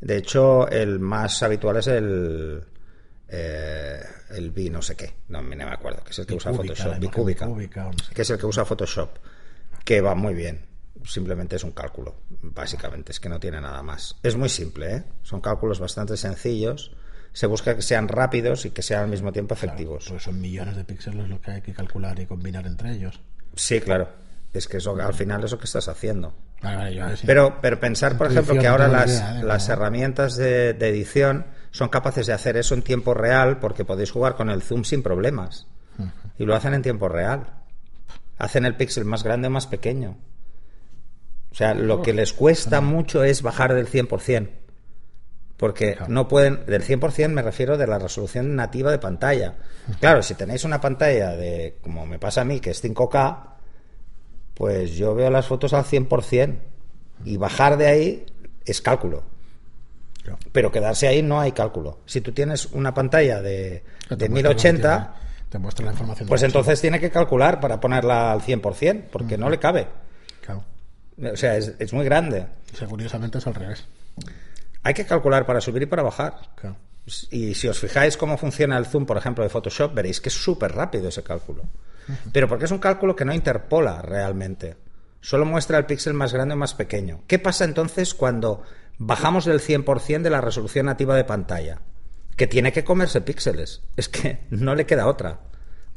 De 0.00 0.16
hecho, 0.16 0.68
el 0.68 0.98
más 0.98 1.42
habitual 1.42 1.76
es 1.76 1.86
el 1.88 2.64
eh, 3.28 4.00
el 4.30 4.50
bi 4.50 4.70
no 4.70 4.80
sé 4.82 4.94
qué. 4.94 5.12
No, 5.28 5.42
no 5.42 5.48
me 5.48 5.64
acuerdo. 5.64 6.02
Que 6.04 6.10
es 6.10 6.18
el 6.20 6.26
que 6.26 6.34
usa 6.34 6.52
Photoshop. 6.52 6.98
Bicúbica. 6.98 7.48
que 8.14 8.22
es 8.22 8.30
el 8.30 8.38
que 8.38 8.46
usa 8.46 8.64
Photoshop, 8.64 9.10
que 9.84 10.00
va 10.00 10.14
muy 10.14 10.34
bien. 10.34 10.64
Simplemente 11.04 11.54
es 11.56 11.62
un 11.62 11.70
cálculo, 11.70 12.16
básicamente, 12.42 13.12
es 13.12 13.20
que 13.20 13.28
no 13.28 13.38
tiene 13.38 13.60
nada 13.60 13.80
más. 13.82 14.16
Es 14.24 14.34
muy 14.34 14.48
simple, 14.48 14.96
¿eh? 14.96 15.04
son 15.22 15.40
cálculos 15.40 15.78
bastante 15.78 16.16
sencillos. 16.16 16.90
Se 17.36 17.46
busca 17.46 17.76
que 17.76 17.82
sean 17.82 18.08
rápidos 18.08 18.64
y 18.64 18.70
que 18.70 18.80
sean 18.80 19.02
al 19.02 19.08
mismo 19.10 19.30
tiempo 19.30 19.52
efectivos. 19.52 20.06
Pues 20.08 20.22
son 20.22 20.40
millones 20.40 20.74
de 20.74 20.84
píxeles 20.84 21.28
lo 21.28 21.38
que 21.38 21.50
hay 21.50 21.60
que 21.60 21.74
calcular 21.74 22.18
y 22.18 22.24
combinar 22.24 22.66
entre 22.66 22.92
ellos. 22.92 23.20
Sí, 23.54 23.78
claro. 23.78 24.08
Es 24.54 24.66
que 24.66 24.78
eso, 24.78 24.96
al 24.98 25.12
final 25.12 25.44
es 25.44 25.50
lo 25.52 25.58
que 25.58 25.66
estás 25.66 25.86
haciendo. 25.88 26.32
Vale, 26.62 26.76
vale, 26.78 26.94
yo- 26.94 27.14
sí. 27.14 27.24
Pero, 27.26 27.58
pero 27.60 27.78
pensar, 27.78 28.16
por 28.16 28.28
ejemplo, 28.32 28.58
que 28.58 28.66
ahora 28.66 28.88
las, 28.88 29.10
idea, 29.10 29.40
¿eh? 29.40 29.42
las 29.44 29.68
herramientas 29.68 30.36
de, 30.36 30.72
de 30.72 30.88
edición 30.88 31.44
son 31.72 31.90
capaces 31.90 32.26
de 32.26 32.32
hacer 32.32 32.56
eso 32.56 32.74
en 32.74 32.80
tiempo 32.80 33.12
real 33.12 33.58
porque 33.60 33.84
podéis 33.84 34.10
jugar 34.12 34.34
con 34.36 34.48
el 34.48 34.62
zoom 34.62 34.84
sin 34.84 35.02
problemas. 35.02 35.66
Y 36.38 36.46
lo 36.46 36.54
hacen 36.56 36.72
en 36.72 36.80
tiempo 36.80 37.06
real. 37.10 37.50
Hacen 38.38 38.64
el 38.64 38.76
píxel 38.76 39.04
más 39.04 39.24
grande 39.24 39.48
o 39.48 39.50
más 39.50 39.66
pequeño. 39.66 40.16
O 41.50 41.54
sea, 41.54 41.74
lo 41.74 42.00
que 42.00 42.14
les 42.14 42.32
cuesta 42.32 42.80
mucho 42.80 43.24
es 43.24 43.42
bajar 43.42 43.74
del 43.74 43.88
100%. 43.88 44.48
Porque 45.56 45.94
Claro. 45.94 46.12
no 46.12 46.28
pueden, 46.28 46.66
del 46.66 46.82
100% 46.82 47.28
me 47.32 47.40
refiero 47.42 47.78
de 47.78 47.86
la 47.86 47.98
resolución 47.98 48.54
nativa 48.56 48.90
de 48.90 48.98
pantalla. 48.98 49.54
Claro, 50.00 50.22
si 50.22 50.34
tenéis 50.34 50.64
una 50.64 50.80
pantalla 50.80 51.30
de, 51.36 51.78
como 51.80 52.04
me 52.04 52.18
pasa 52.18 52.42
a 52.42 52.44
mí, 52.44 52.60
que 52.60 52.70
es 52.70 52.82
5K, 52.84 53.54
pues 54.54 54.92
yo 54.92 55.14
veo 55.14 55.30
las 55.30 55.46
fotos 55.46 55.72
al 55.72 55.84
100%. 55.84 56.56
Y 57.24 57.36
bajar 57.38 57.78
de 57.78 57.86
ahí 57.86 58.26
es 58.66 58.82
cálculo. 58.82 59.22
Claro. 60.22 60.38
Pero 60.52 60.70
quedarse 60.70 61.08
ahí 61.08 61.22
no 61.22 61.40
hay 61.40 61.52
cálculo. 61.52 62.00
Si 62.04 62.20
tú 62.20 62.32
tienes 62.32 62.66
una 62.66 62.92
pantalla 62.92 63.40
de, 63.40 63.82
de 64.10 64.28
muestra 64.28 64.28
la- 64.28 64.30
1080, 64.30 65.14
te 65.48 65.58
muestra 65.58 65.86
la 65.86 65.92
información. 65.92 66.28
pues 66.28 66.42
entonces 66.42 66.80
tiene 66.80 67.00
que 67.00 67.10
calcular 67.10 67.60
para 67.60 67.80
ponerla 67.80 68.32
al 68.32 68.42
100%, 68.42 69.04
porque 69.10 69.38
no 69.38 69.48
le 69.48 69.58
cabe. 69.58 69.86
Claro. 70.42 70.64
O 71.32 71.36
sea, 71.36 71.56
es, 71.56 71.72
es 71.78 71.92
muy 71.94 72.04
grande. 72.04 72.46
O 72.74 72.76
sea, 72.76 72.86
curiosamente 72.88 73.38
es 73.38 73.46
al 73.46 73.54
revés. 73.54 73.84
Hay 74.86 74.94
que 74.94 75.04
calcular 75.04 75.44
para 75.44 75.60
subir 75.60 75.82
y 75.82 75.86
para 75.86 76.04
bajar. 76.04 76.38
Claro. 76.54 76.76
Y 77.32 77.54
si 77.54 77.66
os 77.66 77.80
fijáis 77.80 78.16
cómo 78.16 78.38
funciona 78.38 78.78
el 78.78 78.86
zoom, 78.86 79.04
por 79.04 79.16
ejemplo, 79.16 79.42
de 79.42 79.50
Photoshop, 79.50 79.92
veréis 79.92 80.20
que 80.20 80.28
es 80.28 80.34
súper 80.36 80.76
rápido 80.76 81.08
ese 81.08 81.24
cálculo. 81.24 81.64
Pero 82.32 82.46
porque 82.46 82.66
es 82.66 82.70
un 82.70 82.78
cálculo 82.78 83.16
que 83.16 83.24
no 83.24 83.34
interpola 83.34 84.00
realmente. 84.00 84.76
Solo 85.20 85.44
muestra 85.44 85.78
el 85.78 85.86
píxel 85.86 86.14
más 86.14 86.32
grande 86.32 86.54
o 86.54 86.56
más 86.56 86.74
pequeño. 86.74 87.22
¿Qué 87.26 87.40
pasa 87.40 87.64
entonces 87.64 88.14
cuando 88.14 88.62
bajamos 88.96 89.44
del 89.44 89.58
100% 89.58 90.22
de 90.22 90.30
la 90.30 90.40
resolución 90.40 90.86
nativa 90.86 91.16
de 91.16 91.24
pantalla? 91.24 91.80
Que 92.36 92.46
tiene 92.46 92.70
que 92.70 92.84
comerse 92.84 93.22
píxeles. 93.22 93.82
Es 93.96 94.08
que 94.08 94.46
no 94.50 94.76
le 94.76 94.86
queda 94.86 95.08
otra. 95.08 95.40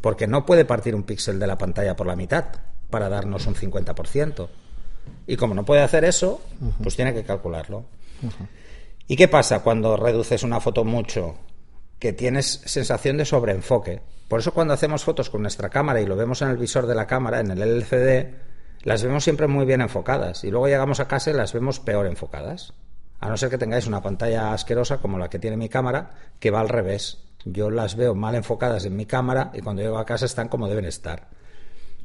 Porque 0.01 0.25
no 0.25 0.47
puede 0.47 0.65
partir 0.65 0.95
un 0.95 1.03
píxel 1.03 1.37
de 1.37 1.45
la 1.45 1.59
pantalla 1.59 1.95
por 1.95 2.07
la 2.07 2.15
mitad 2.15 2.45
para 2.89 3.07
darnos 3.07 3.45
un 3.45 3.53
50%. 3.53 4.49
Y 5.27 5.35
como 5.37 5.53
no 5.53 5.63
puede 5.63 5.83
hacer 5.83 6.05
eso, 6.05 6.41
pues 6.81 6.95
tiene 6.95 7.13
que 7.13 7.23
calcularlo. 7.23 7.85
¿Y 9.11 9.15
qué 9.15 9.27
pasa 9.27 9.63
cuando 9.63 9.97
reduces 9.97 10.43
una 10.43 10.59
foto 10.59 10.85
mucho? 10.85 11.33
Que 11.97 12.13
tienes 12.13 12.61
sensación 12.65 13.17
de 13.17 13.25
sobreenfoque. 13.25 14.03
Por 14.27 14.39
eso 14.39 14.53
cuando 14.53 14.75
hacemos 14.75 15.03
fotos 15.03 15.31
con 15.31 15.41
nuestra 15.41 15.69
cámara 15.69 15.99
y 15.99 16.05
lo 16.05 16.15
vemos 16.15 16.43
en 16.43 16.49
el 16.49 16.57
visor 16.57 16.85
de 16.85 16.93
la 16.93 17.07
cámara, 17.07 17.39
en 17.39 17.49
el 17.49 17.59
LCD, 17.59 18.27
las 18.83 19.01
vemos 19.01 19.23
siempre 19.23 19.47
muy 19.47 19.65
bien 19.65 19.81
enfocadas. 19.81 20.43
Y 20.43 20.51
luego 20.51 20.67
llegamos 20.67 20.99
a 20.99 21.07
casa 21.07 21.31
y 21.31 21.33
las 21.33 21.53
vemos 21.53 21.79
peor 21.79 22.05
enfocadas. 22.05 22.73
A 23.19 23.29
no 23.29 23.35
ser 23.35 23.49
que 23.49 23.57
tengáis 23.57 23.87
una 23.87 24.03
pantalla 24.03 24.53
asquerosa 24.53 24.99
como 24.99 25.17
la 25.17 25.27
que 25.27 25.39
tiene 25.39 25.57
mi 25.57 25.69
cámara, 25.69 26.11
que 26.39 26.51
va 26.51 26.59
al 26.59 26.69
revés. 26.69 27.17
Yo 27.45 27.71
las 27.71 27.95
veo 27.95 28.13
mal 28.13 28.35
enfocadas 28.35 28.85
en 28.85 28.95
mi 28.95 29.07
cámara 29.07 29.49
y 29.55 29.61
cuando 29.61 29.81
llego 29.81 29.97
a 29.97 30.05
casa 30.05 30.27
están 30.27 30.49
como 30.49 30.67
deben 30.67 30.85
estar. 30.85 31.29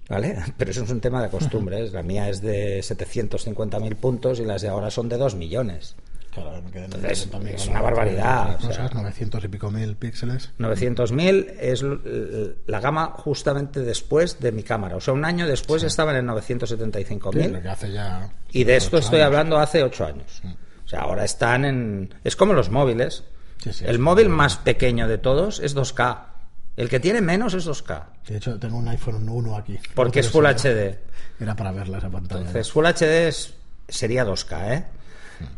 ¿Vale? 0.09 0.39
Pero 0.57 0.71
eso 0.71 0.85
es 0.85 0.91
un 0.91 1.03
tema 1.03 1.23
de 1.23 1.29
costumbres. 1.29 1.93
La 1.93 2.03
mía 2.03 2.31
es 2.31 2.41
de 2.41 2.79
750.000 2.79 3.95
puntos 3.95 4.41
y 4.41 4.47
las 4.47 4.63
de 4.63 4.69
ahora 4.69 4.91
son 4.91 5.11
de 5.11 5.19
2 5.19 5.35
millones. 5.35 5.97
Claro, 6.35 6.61
me 6.63 6.71
quedé 6.71 6.85
en 6.87 6.93
el 6.93 6.97
Entonces, 7.05 7.29
es 7.55 7.69
una 7.69 7.81
barbaridad, 7.81 8.57
o 8.57 8.61
sea. 8.61 8.69
Cosas, 8.69 8.95
900 8.95 9.45
y 9.45 9.49
pico 9.49 9.71
mil 9.71 9.97
píxeles. 9.97 10.51
900.000 10.59 11.55
es 11.61 11.85
la 12.67 12.81
gama 12.81 13.13
justamente 13.17 13.81
después 13.81 14.41
de 14.41 14.51
mi 14.53 14.63
cámara. 14.65 14.97
O 14.97 15.01
sea, 15.01 15.15
un 15.15 15.25
año 15.25 15.47
después 15.47 15.83
estaban 15.85 16.17
en 16.17 16.27
Sí, 16.43 16.55
975.000. 16.55 17.53
lo 17.53 17.63
que 17.63 17.69
hace 17.69 17.93
ya. 17.93 18.29
y 18.51 18.65
de 18.65 18.77
esto 18.77 18.99
estoy 18.99 19.19
años. 19.21 19.27
hablando 19.29 19.59
hace 19.59 19.83
8 19.83 20.07
años. 20.07 20.43
O 20.85 20.89
sea, 20.89 21.01
ahora 21.01 21.25
están 21.25 21.65
en... 21.65 22.15
Es 22.25 22.37
como 22.37 22.53
los 22.53 22.69
móviles. 22.71 23.25
Sí, 23.63 23.73
sí, 23.73 23.85
el 23.87 23.99
móvil 23.99 24.27
como- 24.27 24.37
más 24.39 24.57
pequeño 24.57 25.09
de 25.09 25.19
todos 25.19 25.61
es 25.61 25.75
2K. 25.75 26.19
El 26.77 26.89
que 26.89 26.99
tiene 27.01 27.21
menos 27.21 27.55
es 27.55 27.65
2K. 27.67 28.03
De 28.27 28.37
hecho, 28.39 28.59
tengo 28.59 28.77
un 28.77 28.89
iPhone 28.89 29.29
1 29.29 29.57
aquí. 29.57 29.79
Porque 29.95 30.21
es 30.21 30.29
Full 30.31 30.45
sí, 30.57 30.69
HD. 30.69 30.99
Era 31.41 31.55
para 31.55 31.71
verla 31.73 31.99
esa 31.99 32.11
pantalla. 32.11 32.41
Entonces, 32.41 32.71
Full 32.73 32.85
HD 32.87 33.29
es- 33.29 33.55
sería 33.89 34.25
2K, 34.25 34.75
¿eh? 34.75 34.85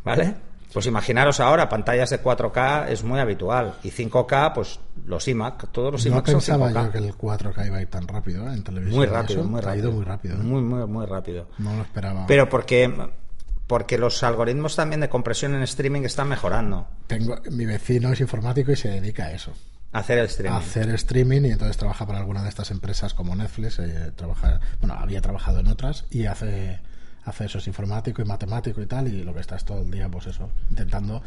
¿Vale? 0.05 0.35
Pues 0.73 0.87
imaginaros 0.87 1.41
ahora, 1.41 1.69
pantallas 1.69 2.11
de 2.11 2.23
4K 2.23 2.89
es 2.89 3.03
muy 3.03 3.19
habitual. 3.19 3.75
Y 3.83 3.91
5K, 3.91 4.53
pues 4.53 4.79
los 5.07 5.27
iMac, 5.29 5.71
todos 5.71 5.93
los 5.93 6.05
no 6.07 6.13
iMac 6.13 6.27
son 6.27 6.35
pensaba 6.35 6.71
5K. 6.71 6.85
yo 6.85 6.93
que 6.93 6.99
el 6.99 7.15
4K 7.15 7.67
iba 7.67 7.77
a 7.79 7.83
ir 7.83 7.89
tan 7.89 8.07
rápido 8.07 8.49
¿eh? 8.49 8.53
en 8.55 8.63
televisión. 8.63 8.97
Muy 8.97 9.07
rápido, 9.07 9.45
muy 9.45 9.61
rápido. 9.61 9.89
ido 9.89 9.93
muy 9.97 10.05
rápido. 10.05 10.35
¿eh? 10.35 10.39
Muy, 10.39 10.63
muy, 10.63 10.87
muy 10.87 11.07
rápido. 11.07 11.49
No 11.59 11.75
lo 11.77 11.83
esperaba. 11.83 12.27
Pero 12.27 12.49
porque, 12.49 12.93
porque 13.67 13.97
los 13.99 14.23
algoritmos 14.23 14.77
también 14.77 15.01
de 15.01 15.09
compresión 15.09 15.55
en 15.55 15.63
streaming 15.63 16.03
están 16.03 16.29
mejorando. 16.29 16.87
Tengo, 17.07 17.37
mi 17.51 17.65
vecino 17.65 18.13
es 18.13 18.21
informático 18.21 18.73
y 18.73 18.77
se 18.77 18.89
dedica 18.89 19.27
a 19.27 19.33
eso. 19.33 19.53
a 19.93 20.01
Hacer 20.01 20.19
el 20.19 20.27
streaming. 20.27 20.57
A 20.57 20.59
hacer 20.59 20.91
streaming 20.91 21.43
y 21.43 21.51
entonces 21.53 21.77
trabaja 21.77 22.07
para 22.07 22.19
alguna 22.19 22.43
de 22.43 22.49
estas 22.49 22.71
empresas 22.71 23.15
como 23.15 23.35
Netflix. 23.35 23.79
eh, 23.79 24.13
trabaja, 24.15 24.61
bueno, 24.81 24.95
había 24.95 25.23
trabajado 25.23 25.61
en 25.61 25.69
otras 25.69 26.05
y 26.11 26.27
hace, 26.27 26.81
hace 27.27 27.45
eso, 27.45 27.59
es 27.59 27.67
informático 27.67 28.23
y 28.23 28.25
matemático 28.25 28.81
y 28.81 28.87
tal. 28.87 29.09
Y 29.09 29.23
lo 29.23 29.35
que 29.35 29.41
está 29.41 29.57
es 29.57 29.65
todo 29.65 29.83
el 29.83 29.91
día, 29.91 30.09
pues 30.09 30.27
eso, 30.27 30.51
intentando 30.71 31.23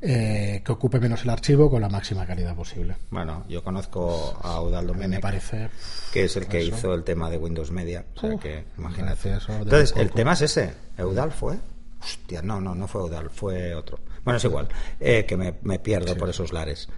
eh, 0.00 0.62
que 0.64 0.72
ocupe 0.72 1.00
menos 1.00 1.22
el 1.24 1.30
archivo 1.30 1.70
con 1.70 1.80
la 1.80 1.88
máxima 1.88 2.26
calidad 2.26 2.54
posible. 2.54 2.96
Bueno, 3.10 3.44
yo 3.48 3.62
conozco 3.62 4.38
a 4.42 4.56
Eudal 4.58 4.86
Me 4.86 4.92
Domenech, 4.92 5.20
parece. 5.20 5.70
que 6.12 6.24
es 6.24 6.36
el 6.36 6.46
que 6.46 6.60
eso. 6.60 6.76
hizo 6.76 6.94
el 6.94 7.04
tema 7.04 7.30
de 7.30 7.38
Windows 7.38 7.70
Media. 7.70 8.04
O 8.16 8.20
sea 8.20 8.36
que, 8.36 8.64
imagínate. 8.76 9.34
eso 9.36 9.52
Entonces, 9.52 9.94
el 9.96 10.10
tema 10.10 10.32
es 10.32 10.42
ese. 10.42 10.74
¿Eudal 10.96 11.32
fue? 11.32 11.58
Hostia, 12.00 12.42
no, 12.42 12.60
no, 12.60 12.74
no 12.74 12.86
fue 12.86 13.02
Eudal, 13.02 13.30
fue 13.30 13.74
otro. 13.74 13.98
Bueno, 14.24 14.38
es 14.38 14.44
igual, 14.44 14.68
eh, 15.00 15.24
que 15.26 15.36
me, 15.36 15.54
me 15.62 15.78
pierdo 15.78 16.16
por 16.16 16.28
esos 16.28 16.52
lares. 16.52 16.88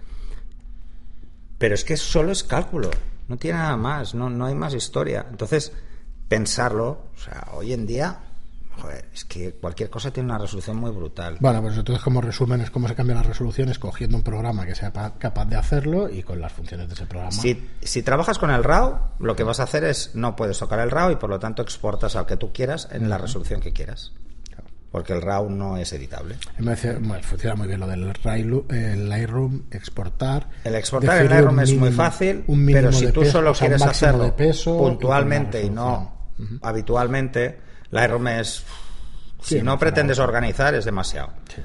Pero 1.57 1.75
es 1.75 1.83
que 1.83 1.95
solo 1.97 2.31
es 2.31 2.43
cálculo, 2.43 2.89
no 3.27 3.37
tiene 3.37 3.59
nada 3.59 3.77
más, 3.77 4.13
no, 4.13 4.29
no 4.29 4.45
hay 4.45 4.55
más 4.55 4.73
historia. 4.73 5.25
Entonces, 5.29 5.71
pensarlo, 6.35 6.87
o 7.13 7.19
sea, 7.19 7.45
hoy 7.51 7.73
en 7.73 7.85
día, 7.85 8.17
joder, 8.81 9.03
es 9.13 9.25
que 9.25 9.51
cualquier 9.51 9.89
cosa 9.89 10.11
tiene 10.11 10.29
una 10.29 10.37
resolución 10.37 10.77
muy 10.77 10.89
brutal. 10.91 11.35
Bueno, 11.41 11.61
pues 11.61 11.75
entonces 11.77 12.01
como 12.01 12.21
resumen 12.21 12.61
es 12.61 12.71
cómo 12.71 12.87
se 12.87 12.95
cambian 12.95 13.17
las 13.17 13.27
resoluciones 13.27 13.77
cogiendo 13.77 14.15
un 14.15 14.23
programa 14.23 14.65
que 14.65 14.73
sea 14.73 14.93
pa- 14.93 15.15
capaz 15.19 15.43
de 15.45 15.57
hacerlo 15.57 16.09
y 16.09 16.23
con 16.23 16.39
las 16.39 16.53
funciones 16.53 16.87
de 16.87 16.93
ese 16.93 17.05
programa. 17.05 17.31
Si, 17.33 17.69
si 17.81 18.01
trabajas 18.01 18.39
con 18.39 18.49
el 18.49 18.63
RAW, 18.63 18.97
lo 19.19 19.35
que 19.35 19.43
vas 19.43 19.59
a 19.59 19.63
hacer 19.63 19.83
es 19.83 20.11
no 20.15 20.37
puedes 20.37 20.57
tocar 20.57 20.79
el 20.79 20.89
RAW 20.89 21.11
y 21.11 21.15
por 21.17 21.29
lo 21.29 21.37
tanto 21.37 21.61
exportas 21.61 22.15
al 22.15 22.25
que 22.25 22.37
tú 22.37 22.53
quieras 22.53 22.87
en 22.93 23.09
la 23.09 23.17
resolución 23.17 23.59
que 23.59 23.73
quieras. 23.73 24.13
Porque 24.89 25.13
el 25.13 25.21
RAW 25.21 25.49
no 25.49 25.77
es 25.77 25.91
editable. 25.93 26.35
Me 26.59 26.75
bueno, 26.75 27.23
funciona 27.23 27.55
muy 27.55 27.67
bien 27.67 27.79
lo 27.79 27.87
del 27.87 28.03
el 28.69 29.07
Lightroom, 29.09 29.63
exportar. 29.71 30.49
El 30.65 30.75
exportar 30.75 31.11
en 31.17 31.23
decirle 31.23 31.35
Lightroom 31.35 31.59
es 31.61 31.73
muy 31.77 31.91
fácil, 31.91 32.43
pero 32.73 32.91
si 32.93 33.11
tú 33.11 33.21
peso, 33.21 33.31
solo 33.33 33.51
o 33.51 33.53
sea, 33.53 33.67
un 33.67 33.69
quieres 33.75 33.81
hacerlo 33.89 34.35
peso 34.35 34.77
puntualmente 34.77 35.61
y 35.63 35.67
y 35.67 35.69
con 36.45 36.47
una 36.47 36.59
no 36.61 36.67
habitualmente, 36.67 37.59
Lightroom 37.91 38.27
es... 38.27 38.63
Sí, 39.41 39.57
si 39.57 39.61
no 39.63 39.79
pretendes 39.79 40.19
organizar 40.19 40.75
es 40.75 40.85
demasiado. 40.85 41.33
Sí. 41.53 41.61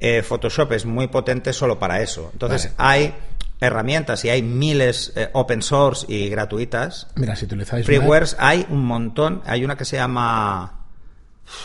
Eh, 0.00 0.22
Photoshop 0.22 0.72
es 0.72 0.84
muy 0.84 1.08
potente 1.08 1.52
solo 1.52 1.78
para 1.78 2.00
eso. 2.02 2.30
Entonces 2.32 2.74
Vale. 2.76 2.90
hay 2.90 3.14
herramientas 3.60 4.24
y 4.24 4.30
hay 4.30 4.42
miles 4.42 5.12
eh, 5.16 5.28
open 5.34 5.60
source 5.62 6.06
y 6.08 6.30
gratuitas 6.30 7.08
Mira, 7.16 7.36
si 7.36 7.44
utilizáis 7.44 7.84
Freewares 7.84 8.36
hay 8.38 8.66
un 8.70 8.84
montón. 8.84 9.42
Hay 9.46 9.64
una 9.64 9.76
que 9.76 9.84
se 9.84 9.96
llama. 9.96 10.86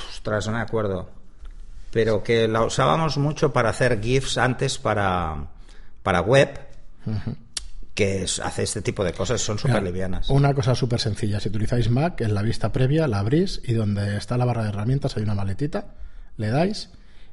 Ostras, 0.09 0.47
no 0.47 0.53
me 0.53 0.61
acuerdo. 0.61 1.09
pero 1.91 2.23
que 2.23 2.47
la 2.47 2.63
usábamos 2.63 3.17
mucho 3.17 3.53
para 3.53 3.69
hacer 3.69 4.01
GIFs 4.01 4.37
antes 4.37 4.77
para, 4.77 5.47
para 6.03 6.19
web, 6.21 6.59
que 7.95 8.25
hace 8.43 8.63
este 8.63 8.81
tipo 8.81 9.05
de 9.05 9.13
cosas, 9.13 9.41
son 9.41 9.57
súper 9.57 9.81
livianas. 9.81 10.29
Una 10.29 10.53
cosa 10.53 10.75
súper 10.75 10.99
sencilla. 10.99 11.39
Si 11.39 11.47
utilizáis 11.47 11.89
Mac, 11.89 12.19
en 12.19 12.35
la 12.35 12.41
vista 12.41 12.73
previa 12.73 13.07
la 13.07 13.19
abrís 13.19 13.61
y 13.63 13.73
donde 13.73 14.17
está 14.17 14.37
la 14.37 14.43
barra 14.43 14.63
de 14.63 14.69
herramientas 14.69 15.15
hay 15.15 15.23
una 15.23 15.33
maletita, 15.33 15.87
le 16.35 16.49
dais 16.49 16.89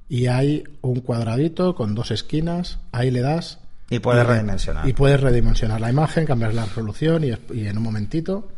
y 0.08 0.28
hay 0.28 0.62
un 0.80 1.00
cuadradito 1.00 1.74
con 1.74 1.96
dos 1.96 2.12
esquinas, 2.12 2.78
ahí 2.92 3.10
le 3.10 3.22
das 3.22 3.58
Y 3.90 3.98
puedes 3.98 4.24
redimensionar. 4.24 4.88
y 4.88 4.92
puedes 4.92 5.20
redimensionar 5.20 5.80
la 5.80 5.90
imagen, 5.90 6.26
cambiar 6.26 6.54
la 6.54 6.64
resolución 6.64 7.24
y, 7.24 7.66
en 7.66 7.76
un 7.76 7.82
momentito 7.82 8.48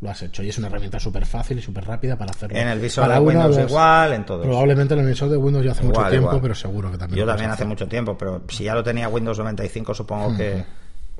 lo 0.00 0.08
has 0.08 0.22
hecho. 0.22 0.42
Y 0.42 0.48
es 0.48 0.56
una 0.56 0.68
herramienta 0.68 0.98
súper 0.98 1.26
fácil 1.26 1.58
y 1.58 1.62
súper 1.62 1.84
rápida 1.84 2.16
para 2.16 2.30
hacerlo. 2.30 2.56
En 2.56 2.68
el 2.68 2.80
visor 2.80 3.04
Para 3.04 3.16
de 3.16 3.20
Windows 3.20 3.58
igual, 3.58 4.14
en 4.14 4.24
todos. 4.24 4.46
Probablemente 4.46 4.94
en 4.94 5.00
el 5.00 5.06
visor 5.08 5.28
de 5.28 5.36
Windows 5.36 5.62
ya 5.62 5.72
hace 5.72 5.82
mucho 5.82 6.00
tiempo, 6.08 6.28
igual. 6.28 6.40
pero 6.40 6.54
seguro 6.54 6.90
que 6.90 6.96
también. 6.96 7.18
Yo 7.18 7.26
lo 7.26 7.32
también 7.32 7.50
hace 7.50 7.56
hacer. 7.56 7.66
mucho 7.66 7.86
tiempo, 7.86 8.16
pero 8.16 8.44
si 8.48 8.64
ya 8.64 8.74
lo 8.74 8.82
tenía 8.82 9.10
Windows 9.10 9.38
95, 9.38 9.92
supongo 9.92 10.34
que... 10.38 10.64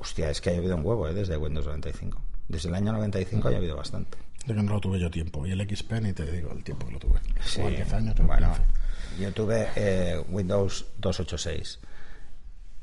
Hostia, 0.01 0.31
es 0.31 0.41
que 0.41 0.49
ha 0.49 0.57
habido 0.57 0.75
un 0.75 0.83
huevo, 0.83 1.07
¿eh? 1.07 1.13
Desde 1.13 1.37
Windows 1.37 1.67
95. 1.67 2.19
Desde 2.47 2.69
el 2.69 2.75
año 2.75 2.91
95 2.91 3.47
ha 3.47 3.55
habido 3.55 3.75
bastante. 3.77 4.17
De 4.47 4.55
que 4.55 4.63
no 4.63 4.73
lo 4.73 4.79
tuve 4.79 4.99
yo 4.99 5.11
tiempo. 5.11 5.45
Y 5.45 5.51
el 5.51 5.61
XP 5.61 5.91
ni 6.01 6.11
te 6.11 6.25
digo 6.25 6.51
el 6.51 6.63
tiempo 6.63 6.87
que 6.87 6.93
lo 6.93 6.99
tuve. 6.99 7.19
Sí, 7.45 7.59
Igual 7.59 7.75
10 7.75 7.93
años 7.93 8.19
o 8.19 8.23
bueno, 8.23 8.47
15. 8.47 9.23
yo 9.23 9.31
tuve 9.31 9.67
eh, 9.75 10.23
Windows 10.29 10.85
286 10.97 11.79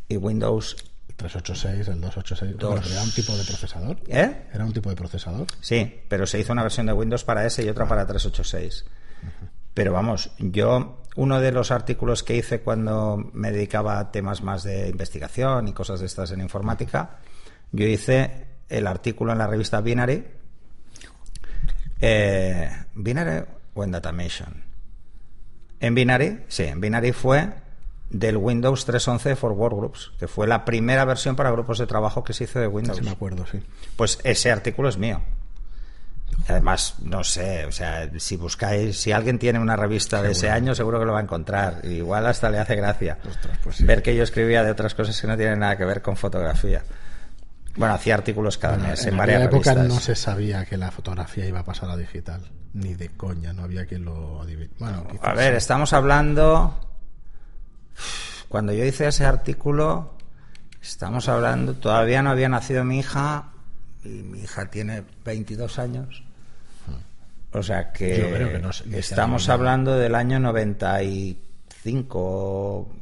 y 0.09 0.16
Windows... 0.16 0.76
386, 1.16 1.88
el 1.88 2.00
286. 2.00 2.57
Dos. 2.59 2.70
Bueno, 2.70 2.83
pero 2.85 2.94
¿Era 2.94 3.02
un 3.02 3.11
tipo 3.11 3.37
de 3.37 3.42
procesador? 3.44 3.96
¿Eh? 4.07 4.42
¿Era 4.54 4.64
un 4.64 4.72
tipo 4.72 4.88
de 4.88 4.94
procesador? 4.94 5.48
Sí, 5.61 6.00
pero 6.09 6.28
se 6.28 6.38
hizo 6.38 6.52
una 6.52 6.62
versión 6.62 6.87
de 6.87 6.92
Windows 6.92 7.24
para 7.24 7.44
ese 7.44 7.64
y 7.64 7.68
otra 7.68 7.88
para 7.88 8.07
386. 8.07 8.85
Pero 9.74 9.92
vamos, 9.92 10.31
yo 10.38 11.02
uno 11.18 11.40
de 11.40 11.50
los 11.50 11.72
artículos 11.72 12.22
que 12.22 12.37
hice 12.37 12.61
cuando 12.61 13.16
me 13.33 13.50
dedicaba 13.50 13.98
a 13.98 14.12
temas 14.12 14.40
más 14.40 14.62
de 14.62 14.88
investigación 14.88 15.66
y 15.66 15.72
cosas 15.72 15.98
de 15.98 16.07
estas 16.07 16.31
en 16.31 16.40
informática, 16.40 17.18
yo 17.72 17.87
hice 17.88 18.46
el 18.68 18.87
artículo 18.87 19.33
en 19.33 19.38
la 19.38 19.48
revista 19.48 19.81
Binary, 19.81 20.24
eh, 22.00 22.70
Binary 22.94 23.46
o 23.74 23.83
en 23.83 23.90
Datamation. 23.90 24.62
En 25.81 25.96
Binary, 25.96 26.44
sí, 26.46 26.62
en 26.62 26.81
Binary 26.81 27.11
fue 27.11 27.52
del 28.11 28.37
Windows 28.37 28.87
3.11 28.87 29.35
for 29.35 29.50
Workgroups, 29.50 30.12
que 30.20 30.28
fue 30.28 30.46
la 30.46 30.64
primera 30.64 31.04
versión 31.04 31.35
para 31.35 31.50
grupos 31.50 31.78
de 31.78 31.88
trabajo 31.88 32.22
que 32.22 32.33
se 32.33 32.44
hizo 32.44 32.61
de 32.61 32.68
Windows. 32.68 32.96
Sí, 32.96 33.04
me 33.04 33.11
acuerdo, 33.11 33.44
sí. 33.50 33.61
Pues 33.96 34.20
ese 34.22 34.52
artículo 34.52 34.88
es 34.88 34.96
mío. 34.96 35.20
Además, 36.48 36.94
no 37.02 37.22
sé, 37.24 37.66
o 37.66 37.72
sea, 37.72 38.08
si 38.18 38.36
buscáis, 38.36 38.98
si 38.98 39.12
alguien 39.12 39.38
tiene 39.38 39.58
una 39.58 39.76
revista 39.76 40.22
de 40.22 40.32
ese 40.32 40.48
año, 40.48 40.74
seguro 40.74 40.98
que 40.98 41.04
lo 41.04 41.12
va 41.12 41.18
a 41.18 41.22
encontrar. 41.22 41.84
Igual 41.84 42.26
hasta 42.26 42.48
le 42.48 42.58
hace 42.58 42.74
gracia 42.74 43.18
Ostras, 43.28 43.58
pues 43.62 43.76
sí. 43.76 43.84
ver 43.84 44.02
que 44.02 44.16
yo 44.16 44.22
escribía 44.22 44.62
de 44.64 44.70
otras 44.70 44.94
cosas 44.94 45.20
que 45.20 45.26
no 45.26 45.36
tienen 45.36 45.58
nada 45.58 45.76
que 45.76 45.84
ver 45.84 46.00
con 46.00 46.16
fotografía. 46.16 46.82
Bueno, 47.76 47.94
hacía 47.94 48.14
artículos 48.14 48.56
cada 48.58 48.76
mes 48.78 49.02
en, 49.02 49.10
en 49.10 49.16
varias 49.18 49.42
aquella 49.42 49.50
época 49.56 49.74
revistas. 49.74 49.94
no 49.94 50.00
se 50.00 50.14
sabía 50.16 50.64
que 50.64 50.76
la 50.78 50.90
fotografía 50.90 51.46
iba 51.46 51.60
a 51.60 51.64
pasar 51.64 51.90
a 51.90 51.96
digital. 51.96 52.40
Ni 52.72 52.94
de 52.94 53.10
coña, 53.10 53.52
no 53.52 53.62
había 53.64 53.84
quien 53.86 54.04
lo 54.06 54.40
adivine. 54.42 54.70
Bueno, 54.78 55.06
A 55.22 55.34
ver, 55.34 55.52
sí. 55.52 55.58
estamos 55.58 55.92
hablando. 55.92 56.80
Cuando 58.48 58.72
yo 58.72 58.84
hice 58.84 59.06
ese 59.08 59.26
artículo, 59.26 60.14
estamos 60.80 61.28
hablando. 61.28 61.74
Todavía 61.74 62.22
no 62.22 62.30
había 62.30 62.48
nacido 62.48 62.84
mi 62.84 63.00
hija 63.00 63.50
y 64.04 64.08
mi 64.08 64.40
hija 64.40 64.68
tiene 64.70 65.02
22 65.24 65.78
años. 65.78 66.22
O 67.52 67.62
sea 67.62 67.92
que, 67.92 68.18
Yo 68.18 68.28
creo 68.30 68.52
que 68.52 68.58
no 68.58 68.70
estamos 68.96 69.48
hablando 69.48 69.96
del 69.96 70.14
año 70.14 70.38
95, 70.38 72.94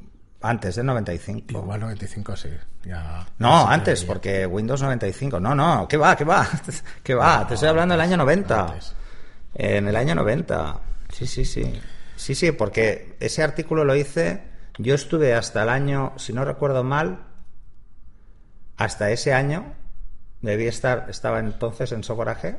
antes 0.43 0.77
del 0.77 0.87
95. 0.87 1.59
Igual 1.59 1.81
95 1.81 2.37
sí. 2.37 2.51
Ya, 2.85 3.27
No, 3.39 3.67
antes, 3.69 4.05
porque 4.05 4.47
Windows 4.47 4.81
95. 4.83 5.41
No, 5.41 5.53
no, 5.55 5.89
¿qué 5.89 5.97
va? 5.97 6.15
¿Qué 6.15 6.25
va? 6.25 6.47
¿Qué 7.03 7.15
va? 7.15 7.45
Te 7.47 7.55
estoy 7.55 7.69
hablando 7.69 7.95
del 7.95 8.03
año 8.03 8.17
90. 8.19 8.61
antes. 8.61 8.95
En 9.55 9.89
el 9.89 9.97
año 9.97 10.15
90. 10.15 10.79
Sí, 11.13 11.27
sí, 11.27 11.45
sí. 11.45 11.81
Sí, 12.15 12.37
sí, 12.37 12.53
porque 12.53 13.17
ese 13.19 13.43
artículo 13.43 13.85
lo 13.85 13.97
hice. 13.97 14.43
Yo 14.79 14.95
estuve 14.95 15.35
hasta 15.35 15.65
el 15.65 15.71
año, 15.71 16.13
si 16.17 16.33
no 16.33 16.45
recuerdo 16.45 16.85
mal, 16.85 17.25
hasta 18.77 19.11
ese 19.11 19.33
año. 19.33 19.75
Debí 20.47 20.67
estar, 20.69 21.07
estaba 21.11 21.41
entonces 21.41 21.91
en 21.93 22.05
Socoraje. 22.05 22.57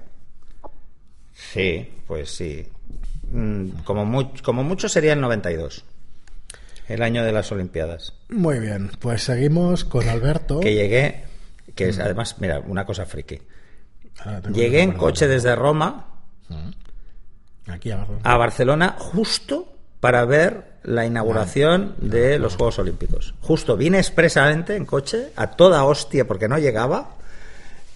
Sí, 1.33 1.89
pues 2.05 2.29
sí. 2.35 2.67
Mm, 3.31 3.69
Como, 3.85 4.31
como 4.43 4.63
mucho 4.63 4.89
sería 4.89 5.13
el 5.13 5.21
92. 5.21 5.83
El 6.89 7.01
año 7.01 7.23
de 7.23 7.31
las 7.31 7.51
Olimpiadas. 7.51 8.13
Muy 8.29 8.59
bien, 8.59 8.91
pues 8.99 9.23
seguimos 9.23 9.83
con 9.85 10.07
Alberto. 10.07 10.59
Que 10.59 10.73
llegué, 10.73 11.23
que 11.75 11.89
es 11.89 11.99
además, 11.99 12.35
mira, 12.39 12.59
una 12.59 12.85
cosa 12.85 13.05
friki. 13.05 13.39
Ah, 14.19 14.41
Llegué 14.53 14.81
en 14.81 14.93
coche 14.93 15.27
desde 15.27 15.55
Roma 15.55 16.07
Aquí 17.67 17.91
abajo. 17.91 18.17
a 18.23 18.37
Barcelona 18.37 18.95
justo 18.97 19.73
para 19.99 20.23
ver 20.25 20.77
la 20.83 21.05
inauguración 21.05 21.95
de 21.99 22.39
los 22.39 22.55
Juegos 22.55 22.79
Olímpicos. 22.79 23.35
Justo, 23.41 23.75
vine 23.75 23.97
expresamente 23.99 24.75
en 24.75 24.85
coche 24.85 25.31
a 25.35 25.51
toda 25.51 25.83
hostia 25.83 26.25
porque 26.25 26.47
no 26.47 26.57
llegaba 26.57 27.16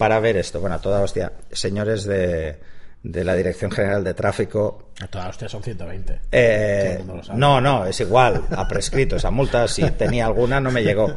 para 0.01 0.19
ver 0.19 0.35
esto. 0.37 0.59
Bueno, 0.59 0.77
a 0.77 0.81
toda 0.81 1.01
hostia, 1.01 1.31
señores 1.51 2.05
de, 2.05 2.57
de 3.03 3.23
la 3.23 3.35
Dirección 3.35 3.69
General 3.69 4.03
de 4.03 4.15
Tráfico. 4.15 4.89
A 4.99 5.05
toda 5.05 5.29
hostia 5.29 5.47
son 5.47 5.61
120. 5.61 6.21
eh, 6.31 7.03
no, 7.35 7.61
no, 7.61 7.85
es 7.85 7.99
igual, 7.99 8.43
ha 8.49 8.67
prescrito 8.67 9.17
esa 9.17 9.29
multa. 9.29 9.67
Si 9.67 9.83
tenía 9.91 10.25
alguna, 10.25 10.59
no 10.59 10.71
me 10.71 10.83
llegó. 10.83 11.13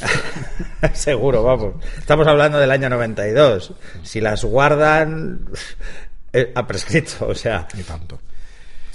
Seguro, 0.92 1.44
vamos. 1.44 1.74
Estamos 1.96 2.26
hablando 2.26 2.58
del 2.58 2.72
año 2.72 2.88
92. 2.88 3.72
Si 4.02 4.20
las 4.20 4.44
guardan, 4.44 5.48
eh, 6.32 6.50
ha 6.52 6.66
prescrito, 6.66 7.28
o 7.28 7.34
sea. 7.36 7.68
Ni 7.76 7.84
tanto. 7.84 8.18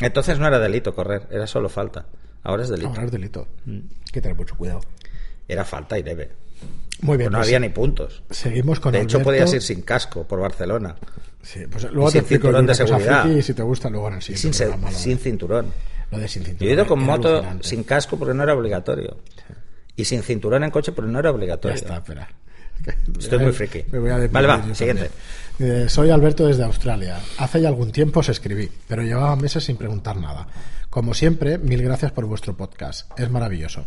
Entonces 0.02 0.40
no 0.40 0.48
era 0.48 0.60
delito 0.60 0.94
correr, 0.94 1.26
era 1.32 1.48
solo 1.48 1.70
falta. 1.70 2.06
Ahora 2.44 2.64
es 2.64 2.70
delito. 2.70 2.90
Ahora 2.90 3.06
es 3.06 3.12
delito. 3.12 3.48
Mm. 3.64 3.78
Hay 3.78 4.12
que 4.12 4.20
tener 4.20 4.36
mucho 4.36 4.58
cuidado. 4.58 4.82
Era 5.48 5.64
falta 5.64 5.98
y 5.98 6.04
leve. 6.04 6.32
Muy 7.02 7.18
bien, 7.18 7.30
Pues 7.30 7.32
no 7.32 7.38
pues 7.40 7.48
había 7.48 7.60
ni 7.60 7.70
puntos. 7.70 8.24
seguimos 8.30 8.80
con 8.80 8.92
De 8.92 9.02
hecho, 9.02 9.22
podías 9.22 9.54
ir 9.54 9.62
sin 9.62 9.82
casco 9.84 10.26
por 10.26 10.40
Barcelona. 10.40 10.96
Sí, 11.42 11.62
pues 11.72 11.86
luego 11.92 12.10
Y 12.10 12.14
te 12.14 12.20
sin 12.20 12.28
cinturón 12.28 12.66
de 12.68 12.76
seguridad. 12.76 13.24
friki 13.24 13.40
y 13.40 13.42
si 13.42 13.54
te 13.54 13.64
gusta 13.64 13.90
luego 13.90 14.08
en 14.10 14.14
el 14.16 14.20
Y 14.20 14.22
siguiente 14.24 14.42
sin, 14.42 14.54
se- 14.54 14.98
sin 15.00 15.18
cinturón. 15.20 15.72
lo 16.12 16.18
de 16.20 16.28
sin 16.28 16.44
cinturón. 16.44 16.66
Yo 16.66 16.70
he 16.72 16.74
ido 16.74 16.86
con 16.88 17.00
moto 17.04 17.30
alucinante. 17.30 17.68
sin 17.68 17.84
casco 17.84 18.18
porque 18.18 18.34
no 18.34 18.44
era 18.44 18.54
obligatorio. 18.54 19.18
Y 19.96 20.06
sin 20.06 20.22
cinturón 20.24 20.64
en 20.64 20.72
coche 20.72 20.92
porque 20.92 21.10
no 21.12 21.20
era 21.20 21.30
Ya 21.30 21.36
obligatorio. 21.36 21.76
está, 21.78 21.98
espera. 21.98 22.28
Estoy 23.18 23.40
muy 23.40 23.52
friki. 23.52 23.84
Me 23.92 24.00
voy 24.00 24.10
a 24.10 24.18
deprimir 24.18 24.48
Vale, 24.48 24.68
va, 24.70 24.76
siguiente. 24.76 25.10
Eh, 25.60 25.86
soy 25.90 26.10
Alberto 26.10 26.48
desde 26.48 26.64
Australia. 26.64 27.18
Hace 27.38 27.62
ya 27.62 27.68
algún 27.68 27.92
tiempo 27.92 28.22
os 28.22 28.30
escribí, 28.30 28.70
pero 28.88 29.04
llevaba 29.04 29.36
meses 29.36 29.64
sin 29.66 29.76
preguntar 29.78 30.16
nada. 30.18 30.48
Como 30.90 31.14
siempre, 31.14 31.58
mil 31.58 31.82
gracias 31.84 32.12
por 32.14 32.26
vuestro 32.26 32.56
podcast. 32.56 33.10
Es 33.20 33.30
maravilloso. 33.30 33.86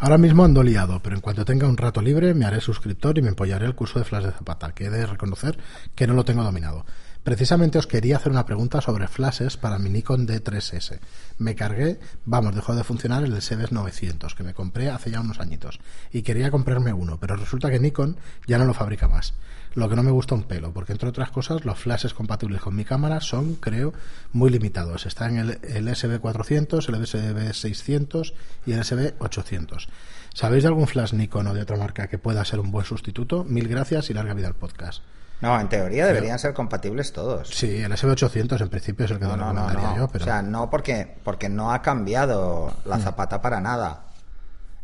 Ahora 0.00 0.16
mismo 0.16 0.44
ando 0.44 0.62
liado, 0.62 1.00
pero 1.02 1.16
en 1.16 1.20
cuanto 1.20 1.44
tenga 1.44 1.66
un 1.66 1.76
rato 1.76 2.00
libre 2.00 2.32
me 2.32 2.44
haré 2.44 2.60
suscriptor 2.60 3.18
y 3.18 3.22
me 3.22 3.30
apoyaré 3.30 3.66
el 3.66 3.74
curso 3.74 3.98
de 3.98 4.04
Flash 4.04 4.26
de 4.26 4.30
Zapata, 4.30 4.70
que 4.72 4.84
he 4.84 4.90
de 4.90 5.06
reconocer 5.06 5.58
que 5.96 6.06
no 6.06 6.14
lo 6.14 6.24
tengo 6.24 6.44
dominado. 6.44 6.86
Precisamente 7.28 7.76
os 7.76 7.86
quería 7.86 8.16
hacer 8.16 8.32
una 8.32 8.46
pregunta 8.46 8.80
sobre 8.80 9.06
flashes 9.06 9.58
para 9.58 9.78
mi 9.78 9.90
Nikon 9.90 10.26
D3S. 10.26 10.98
Me 11.36 11.54
cargué, 11.54 12.00
vamos, 12.24 12.54
dejó 12.54 12.74
de 12.74 12.84
funcionar 12.84 13.22
el 13.22 13.38
SBS 13.38 13.70
900 13.70 14.34
que 14.34 14.42
me 14.42 14.54
compré 14.54 14.88
hace 14.88 15.10
ya 15.10 15.20
unos 15.20 15.38
añitos 15.38 15.78
y 16.10 16.22
quería 16.22 16.50
comprarme 16.50 16.94
uno, 16.94 17.20
pero 17.20 17.36
resulta 17.36 17.70
que 17.70 17.80
Nikon 17.80 18.16
ya 18.46 18.56
no 18.56 18.64
lo 18.64 18.72
fabrica 18.72 19.08
más. 19.08 19.34
Lo 19.74 19.90
que 19.90 19.96
no 19.96 20.02
me 20.02 20.10
gusta 20.10 20.36
un 20.36 20.44
pelo, 20.44 20.72
porque 20.72 20.92
entre 20.92 21.10
otras 21.10 21.30
cosas 21.30 21.66
los 21.66 21.78
flashes 21.78 22.14
compatibles 22.14 22.62
con 22.62 22.74
mi 22.74 22.86
cámara 22.86 23.20
son, 23.20 23.56
creo, 23.56 23.92
muy 24.32 24.48
limitados. 24.48 25.04
Están 25.04 25.36
el, 25.36 25.58
el 25.64 25.86
SB400, 25.86 26.88
el 26.88 26.94
SB600 26.94 28.32
y 28.64 28.72
el 28.72 28.80
SB800. 28.80 29.86
¿Sabéis 30.32 30.62
de 30.62 30.68
algún 30.68 30.86
flash 30.86 31.12
Nikon 31.12 31.48
o 31.48 31.52
de 31.52 31.60
otra 31.60 31.76
marca 31.76 32.06
que 32.06 32.16
pueda 32.16 32.42
ser 32.46 32.58
un 32.58 32.70
buen 32.70 32.86
sustituto? 32.86 33.44
Mil 33.44 33.68
gracias 33.68 34.08
y 34.08 34.14
larga 34.14 34.32
vida 34.32 34.46
al 34.46 34.54
podcast. 34.54 35.02
No, 35.40 35.60
en 35.60 35.68
teoría 35.68 36.06
deberían 36.06 36.38
ser 36.38 36.52
compatibles 36.52 37.12
todos. 37.12 37.48
Sí, 37.48 37.76
el 37.80 37.92
SB800 37.92 38.60
en 38.60 38.68
principio 38.68 39.04
es 39.04 39.12
el 39.12 39.18
que 39.18 39.24
No, 39.26 39.36
no, 39.36 39.52
no, 39.52 39.96
yo, 39.96 40.08
pero 40.08 40.24
O 40.24 40.26
sea, 40.26 40.42
no 40.42 40.68
porque, 40.68 41.16
porque 41.22 41.48
no 41.48 41.72
ha 41.72 41.80
cambiado 41.82 42.72
Mm. 42.84 42.88
la 42.88 42.98
zapata 42.98 43.40
para 43.40 43.60
nada. 43.60 44.02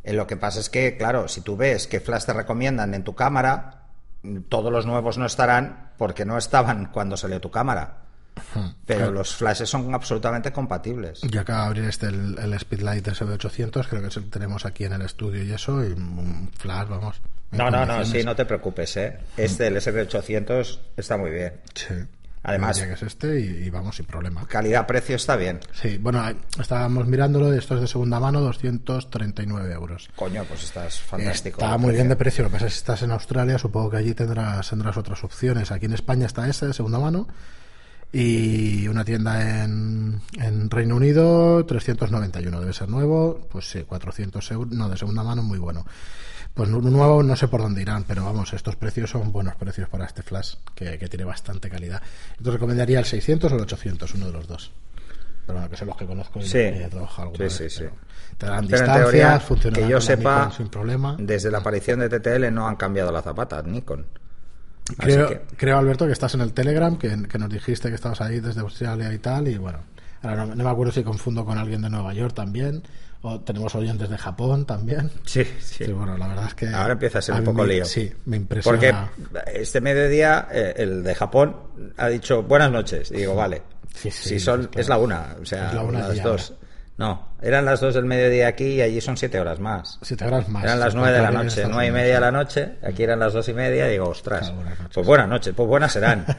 Eh, 0.05 0.13
lo 0.13 0.27
que 0.27 0.37
pasa 0.37 0.61
es 0.61 0.71
que, 0.71 0.97
claro, 0.97 1.27
si 1.29 1.41
tú 1.41 1.57
ves 1.57 1.87
qué 1.87 1.99
flash 2.01 2.25
te 2.27 2.33
recomiendan 2.33 2.95
en 2.95 3.03
tu 3.05 3.15
cámara, 3.15 3.83
todos 4.49 4.71
los 4.71 4.87
nuevos 4.87 5.19
no 5.19 5.27
estarán 5.27 5.91
porque 5.99 6.25
no 6.25 6.39
estaban 6.39 6.87
cuando 6.87 7.17
salió 7.17 7.41
tu 7.41 7.51
cámara. 7.51 7.99
Pero 8.87 9.11
los 9.13 9.35
flashes 9.37 9.69
son 9.69 9.95
absolutamente 9.95 10.53
compatibles. 10.53 11.21
yo 11.23 11.41
acabo 11.41 11.61
de 11.61 11.67
abrir 11.67 11.85
este, 11.85 12.07
el, 12.07 12.37
el 12.39 12.59
Speedlight 12.59 13.07
SB800, 13.07 13.87
creo 13.89 14.03
que 14.03 14.09
es 14.09 14.17
el 14.17 14.25
que 14.25 14.31
tenemos 14.31 14.67
aquí 14.67 14.85
en 14.85 14.93
el 14.93 15.03
estudio 15.03 15.43
y 15.45 15.53
eso, 15.53 15.83
y 15.85 15.93
un 15.93 16.51
flash, 16.57 16.89
vamos. 16.89 17.21
No, 17.57 17.71
no, 17.71 17.85
no, 17.87 18.05
sí, 18.05 18.23
no 18.25 18.35
te 18.37 18.45
preocupes, 18.45 18.97
¿eh? 18.97 19.19
Este, 19.37 19.67
el 19.69 19.77
SB800, 19.77 20.79
está 20.97 21.17
muy 21.17 21.31
bien. 21.31 21.53
Sí. 21.75 21.95
Además- 22.47 22.79
que 22.79 22.93
es 22.93 23.03
este 23.03 23.41
y, 23.41 23.45
y 23.65 23.71
vamos 23.71 23.97
sin 23.97 24.05
problema. 24.05 24.47
Calidad-precio 24.47 25.17
está 25.17 25.35
bien. 25.35 25.61
Sí, 25.73 25.97
bueno, 25.97 26.23
estábamos 26.61 27.07
mirándolo, 27.07 27.51
esto 27.55 27.75
es 27.77 27.81
de 27.81 27.87
segunda 27.87 28.21
mano, 28.21 28.41
239 28.43 29.73
euros. 29.73 30.11
Coño, 30.15 30.45
pues 30.45 30.65
estás 30.65 31.01
fantástico. 31.01 31.63
Está 31.63 31.79
muy 31.79 31.95
bien 31.95 32.09
de 32.11 32.17
precio, 32.17 32.45
lo 32.45 32.51
que 32.51 32.55
pasa 32.55 32.67
es 32.67 32.73
que 32.73 32.77
si 32.77 32.81
estás 32.81 33.03
en 33.03 33.13
Australia, 33.13 33.59
supongo 33.59 33.91
que 33.91 33.97
allí 33.97 34.13
tendrás, 34.13 34.69
tendrás 34.69 34.95
otras 34.99 35.25
opciones. 35.25 35.73
Aquí 35.73 35.87
en 35.87 35.95
España 35.95 36.27
está 36.27 36.47
este 36.47 36.67
de 36.67 36.75
segunda 36.75 36.99
mano 36.99 37.27
y 38.13 38.87
una 38.89 39.05
tienda 39.07 39.65
en, 39.65 40.21
en 40.41 40.71
Reino 40.71 40.97
Unido, 40.97 41.65
391, 41.65 42.61
debe 42.61 42.73
ser 42.73 42.89
nuevo, 42.89 43.41
pues 43.51 43.69
sí, 43.71 43.83
400 43.85 44.51
euros, 44.53 44.73
no, 44.73 44.89
de 44.89 44.97
segunda 44.99 45.23
mano, 45.25 45.43
muy 45.43 45.59
bueno. 45.59 45.85
Pues 46.55 46.69
nu- 46.69 46.81
nuevo 46.81 47.23
no 47.23 47.35
sé 47.37 47.49
por 47.49 47.61
dónde 47.63 47.83
irán, 47.83 48.05
pero 48.07 48.25
vamos, 48.25 48.53
estos 48.53 48.77
precios 48.77 49.11
son 49.11 49.33
buenos 49.33 49.57
precios 49.57 49.89
para 49.89 50.05
este 50.07 50.23
flash, 50.23 50.55
que, 50.75 50.99
que 50.99 51.09
tiene 51.09 51.25
bastante 51.25 51.69
calidad. 51.69 52.01
Yo 52.39 52.45
te 52.45 52.51
recomendaría 52.53 53.01
el 53.01 53.05
600 53.05 53.53
o 53.53 53.57
el 53.57 53.63
800, 53.63 54.15
uno 54.15 54.27
de 54.27 54.33
los 54.33 54.47
dos. 54.47 54.71
Pero 55.47 55.59
bueno, 55.59 55.69
que 55.69 55.77
son 55.77 55.89
los 55.89 55.97
que 55.97 56.07
conozco 56.07 56.39
y 56.41 56.47
Sí. 56.47 56.59
he 56.59 56.89
trabajado 56.89 57.29
alguna 57.31 57.51
Sí, 57.51 57.63
vez, 57.65 57.75
sí, 57.75 57.85
Te 58.39 58.47
dan 58.47 58.67
Pero 58.67 58.79
distancias, 58.79 58.97
teoría, 59.11 59.41
funcionará 59.41 59.83
que 59.87 59.91
yo 59.93 60.01
sepa, 60.01 60.51
sin 60.57 60.69
problema. 60.69 61.17
desde 61.19 61.51
la 61.51 61.59
aparición 61.59 61.99
de 62.01 62.09
TTL 62.09 62.51
no 62.53 62.67
han 62.69 62.77
cambiado 62.77 63.11
las 63.13 63.25
zapatas, 63.25 63.65
Nikon. 63.65 64.07
Creo, 64.99 65.29
que- 65.29 65.41
creo, 65.57 65.79
Alberto, 65.79 66.07
que 66.07 66.13
estás 66.13 66.35
en 66.35 66.41
el 66.43 66.53
Telegram, 66.53 66.97
que, 66.99 67.23
que 67.29 67.39
nos 67.39 67.49
dijiste 67.51 67.89
que 67.89 67.95
estabas 67.95 68.21
ahí 68.21 68.41
desde 68.41 68.61
Australia 68.61 69.13
y 69.13 69.19
tal, 69.19 69.49
y 69.49 69.57
bueno, 69.59 69.79
ahora 70.23 70.47
no, 70.47 70.55
no 70.55 70.65
me 70.65 70.71
acuerdo 70.71 70.93
si 70.93 71.03
confundo 71.03 71.45
con 71.45 71.59
alguien 71.59 71.83
de 71.83 71.91
Nueva 71.91 72.13
York 72.15 72.35
también, 72.35 72.83
o 73.25 73.41
tenemos 73.41 73.75
oyentes 73.75 74.09
de 74.11 74.19
Japón 74.19 74.67
también. 74.67 75.11
Sí, 75.25 75.45
sí. 75.59 75.85
Sí, 75.87 75.93
bueno, 75.93 76.17
la 76.19 76.29
verdad 76.29 76.47
es 76.49 76.55
que... 76.55 76.69
Ahora 76.69 76.93
empieza 76.93 77.19
a 77.19 77.23
ser 77.23 77.35
un 77.37 77.45
poco 77.45 77.65
lío. 77.65 77.85
Sí, 77.87 78.13
me 78.27 78.37
impresiona. 78.37 79.11
Porque 79.15 79.61
este 79.61 79.81
mediodía 79.81 80.47
eh, 80.53 80.75
el 80.77 81.03
de 81.03 81.15
Japón 81.15 81.57
ha 81.97 82.09
dicho 82.09 82.43
buenas 82.43 82.71
noches. 82.71 83.11
Y 83.11 83.17
digo, 83.17 83.35
vale. 83.35 83.63
Sí, 83.95 84.11
sí, 84.11 84.29
si 84.29 84.41
son, 84.41 84.69
es 84.77 84.89
la 84.89 84.99
una, 84.99 85.37
o 85.41 85.45
sea, 85.47 85.69
es 85.69 85.75
la 85.75 85.83
una 85.83 85.99
las 86.09 86.23
dos. 86.23 86.51
ahora. 86.51 86.65
No, 86.97 87.29
eran 87.43 87.65
las 87.65 87.81
dos 87.81 87.95
del 87.95 88.05
mediodía 88.05 88.47
aquí 88.47 88.67
y 88.67 88.81
allí 88.81 89.01
son 89.01 89.17
siete 89.17 89.41
horas 89.41 89.59
más. 89.59 89.99
Siete 90.03 90.25
horas 90.27 90.49
más. 90.49 90.63
Eran 90.63 90.79
las 90.79 90.95
nueve 90.95 91.17
de 91.17 91.23
la 91.23 91.31
noche, 91.31 91.65
nueve 91.69 91.87
y 91.87 91.91
media 91.91 92.15
de 92.15 92.21
la 92.21 92.31
noche, 92.31 92.75
aquí 92.87 93.03
eran 93.03 93.19
las 93.19 93.33
dos 93.33 93.49
y 93.49 93.53
media, 93.55 93.89
y 93.89 93.93
digo, 93.93 94.09
ostras, 94.09 94.41
Claro, 94.43 94.55
buenas 94.57 94.79
noches. 94.79 94.95
pues 94.95 95.07
buenas 95.07 95.29
noches, 95.29 95.55
pues 95.57 95.69
buenas 95.69 95.93
serán. 95.93 96.25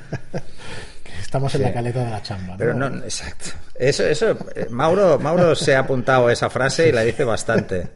Estamos 1.25 1.55
en 1.55 1.63
la 1.63 1.73
caleta 1.73 2.03
de 2.05 2.11
la 2.11 2.21
chamba. 2.21 2.55
Pero 2.55 2.75
no, 2.75 2.85
exacto. 3.03 3.49
Eso, 3.73 4.03
eso, 4.05 4.37
eh, 4.55 4.67
Mauro, 4.69 5.17
Mauro 5.19 5.55
se 5.55 5.75
ha 5.75 5.79
apuntado 5.79 6.29
esa 6.29 6.51
frase 6.51 6.87
y 6.87 6.91
la 6.91 7.01
dice 7.01 7.23
bastante. 7.23 7.87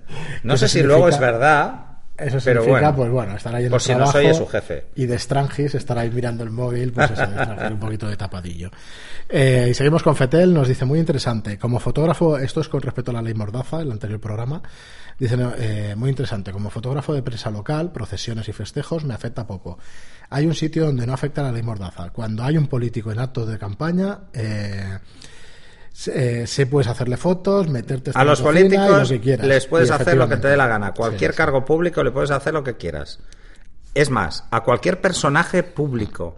No 0.43 0.57
sé 0.57 0.67
si 0.67 0.81
luego 0.81 1.07
es 1.07 1.19
verdad, 1.19 1.75
Eso 2.17 2.37
pero 2.43 2.61
significa, 2.63 2.91
bueno. 2.91 2.95
pues 2.95 3.11
bueno, 3.11 3.37
estar 3.37 3.55
ahí 3.55 3.65
en 3.65 3.69
Por 3.69 3.77
el 3.77 3.81
si 3.81 3.93
trabajo 3.93 4.17
oye 4.17 4.33
su 4.33 4.47
jefe. 4.47 4.87
Y 4.95 5.05
de 5.05 5.17
Strangis 5.19 5.75
estar 5.75 5.97
ahí 5.99 6.09
mirando 6.09 6.43
el 6.43 6.49
móvil, 6.49 6.91
pues 6.91 7.11
eso, 7.11 7.23
un 7.71 7.79
poquito 7.79 8.07
de 8.07 8.17
tapadillo. 8.17 8.71
Eh, 9.29 9.67
y 9.69 9.73
seguimos 9.75 10.01
con 10.01 10.15
Fetel, 10.15 10.51
nos 10.53 10.67
dice, 10.67 10.83
muy 10.85 10.99
interesante. 10.99 11.57
Como 11.59 11.79
fotógrafo, 11.79 12.37
esto 12.39 12.61
es 12.61 12.67
con 12.67 12.81
respecto 12.81 13.11
a 13.11 13.13
la 13.13 13.21
ley 13.21 13.35
Mordaza, 13.35 13.79
el 13.79 13.91
anterior 13.91 14.19
programa, 14.19 14.61
dice, 15.19 15.37
no, 15.37 15.53
eh, 15.55 15.93
muy 15.95 16.09
interesante. 16.09 16.51
Como 16.51 16.71
fotógrafo 16.71 17.13
de 17.13 17.21
prensa 17.21 17.51
local, 17.51 17.91
procesiones 17.91 18.49
y 18.49 18.53
festejos, 18.53 19.05
me 19.05 19.13
afecta 19.13 19.45
poco. 19.45 19.77
Hay 20.31 20.45
un 20.45 20.53
sitio 20.53 20.85
donde 20.85 21.05
no 21.07 21.13
afecta 21.13 21.41
la 21.43 21.51
ley 21.51 21.63
Mordaza. 21.63 22.11
Cuando 22.11 22.43
hay 22.43 22.57
un 22.57 22.67
político 22.67 23.11
en 23.11 23.19
actos 23.19 23.47
de 23.47 23.57
campaña, 23.57 24.19
eh, 24.33 24.99
se, 25.91 26.41
eh, 26.43 26.47
se 26.47 26.67
puedes 26.67 26.87
hacerle 26.87 27.17
fotos, 27.17 27.67
meterte 27.67 28.11
A 28.13 28.23
los 28.23 28.39
y 28.39 28.43
políticos 28.43 29.01
lo 29.01 29.07
que 29.17 29.19
quieras. 29.21 29.47
les 29.47 29.65
puedes 29.65 29.89
hacer 29.91 30.15
lo 30.17 30.29
que 30.29 30.37
te 30.37 30.47
dé 30.49 30.57
la 30.57 30.67
gana. 30.67 30.93
Cualquier 30.93 31.31
Sí, 31.31 31.35
sí. 31.35 31.37
cargo 31.37 31.65
público 31.65 32.03
le 32.03 32.11
puedes 32.11 32.31
hacer 32.31 32.53
lo 32.53 32.63
que 32.63 32.77
quieras. 32.77 33.19
Es 33.95 34.09
más, 34.11 34.45
a 34.51 34.61
cualquier 34.61 35.01
personaje 35.01 35.63
público. 35.63 36.35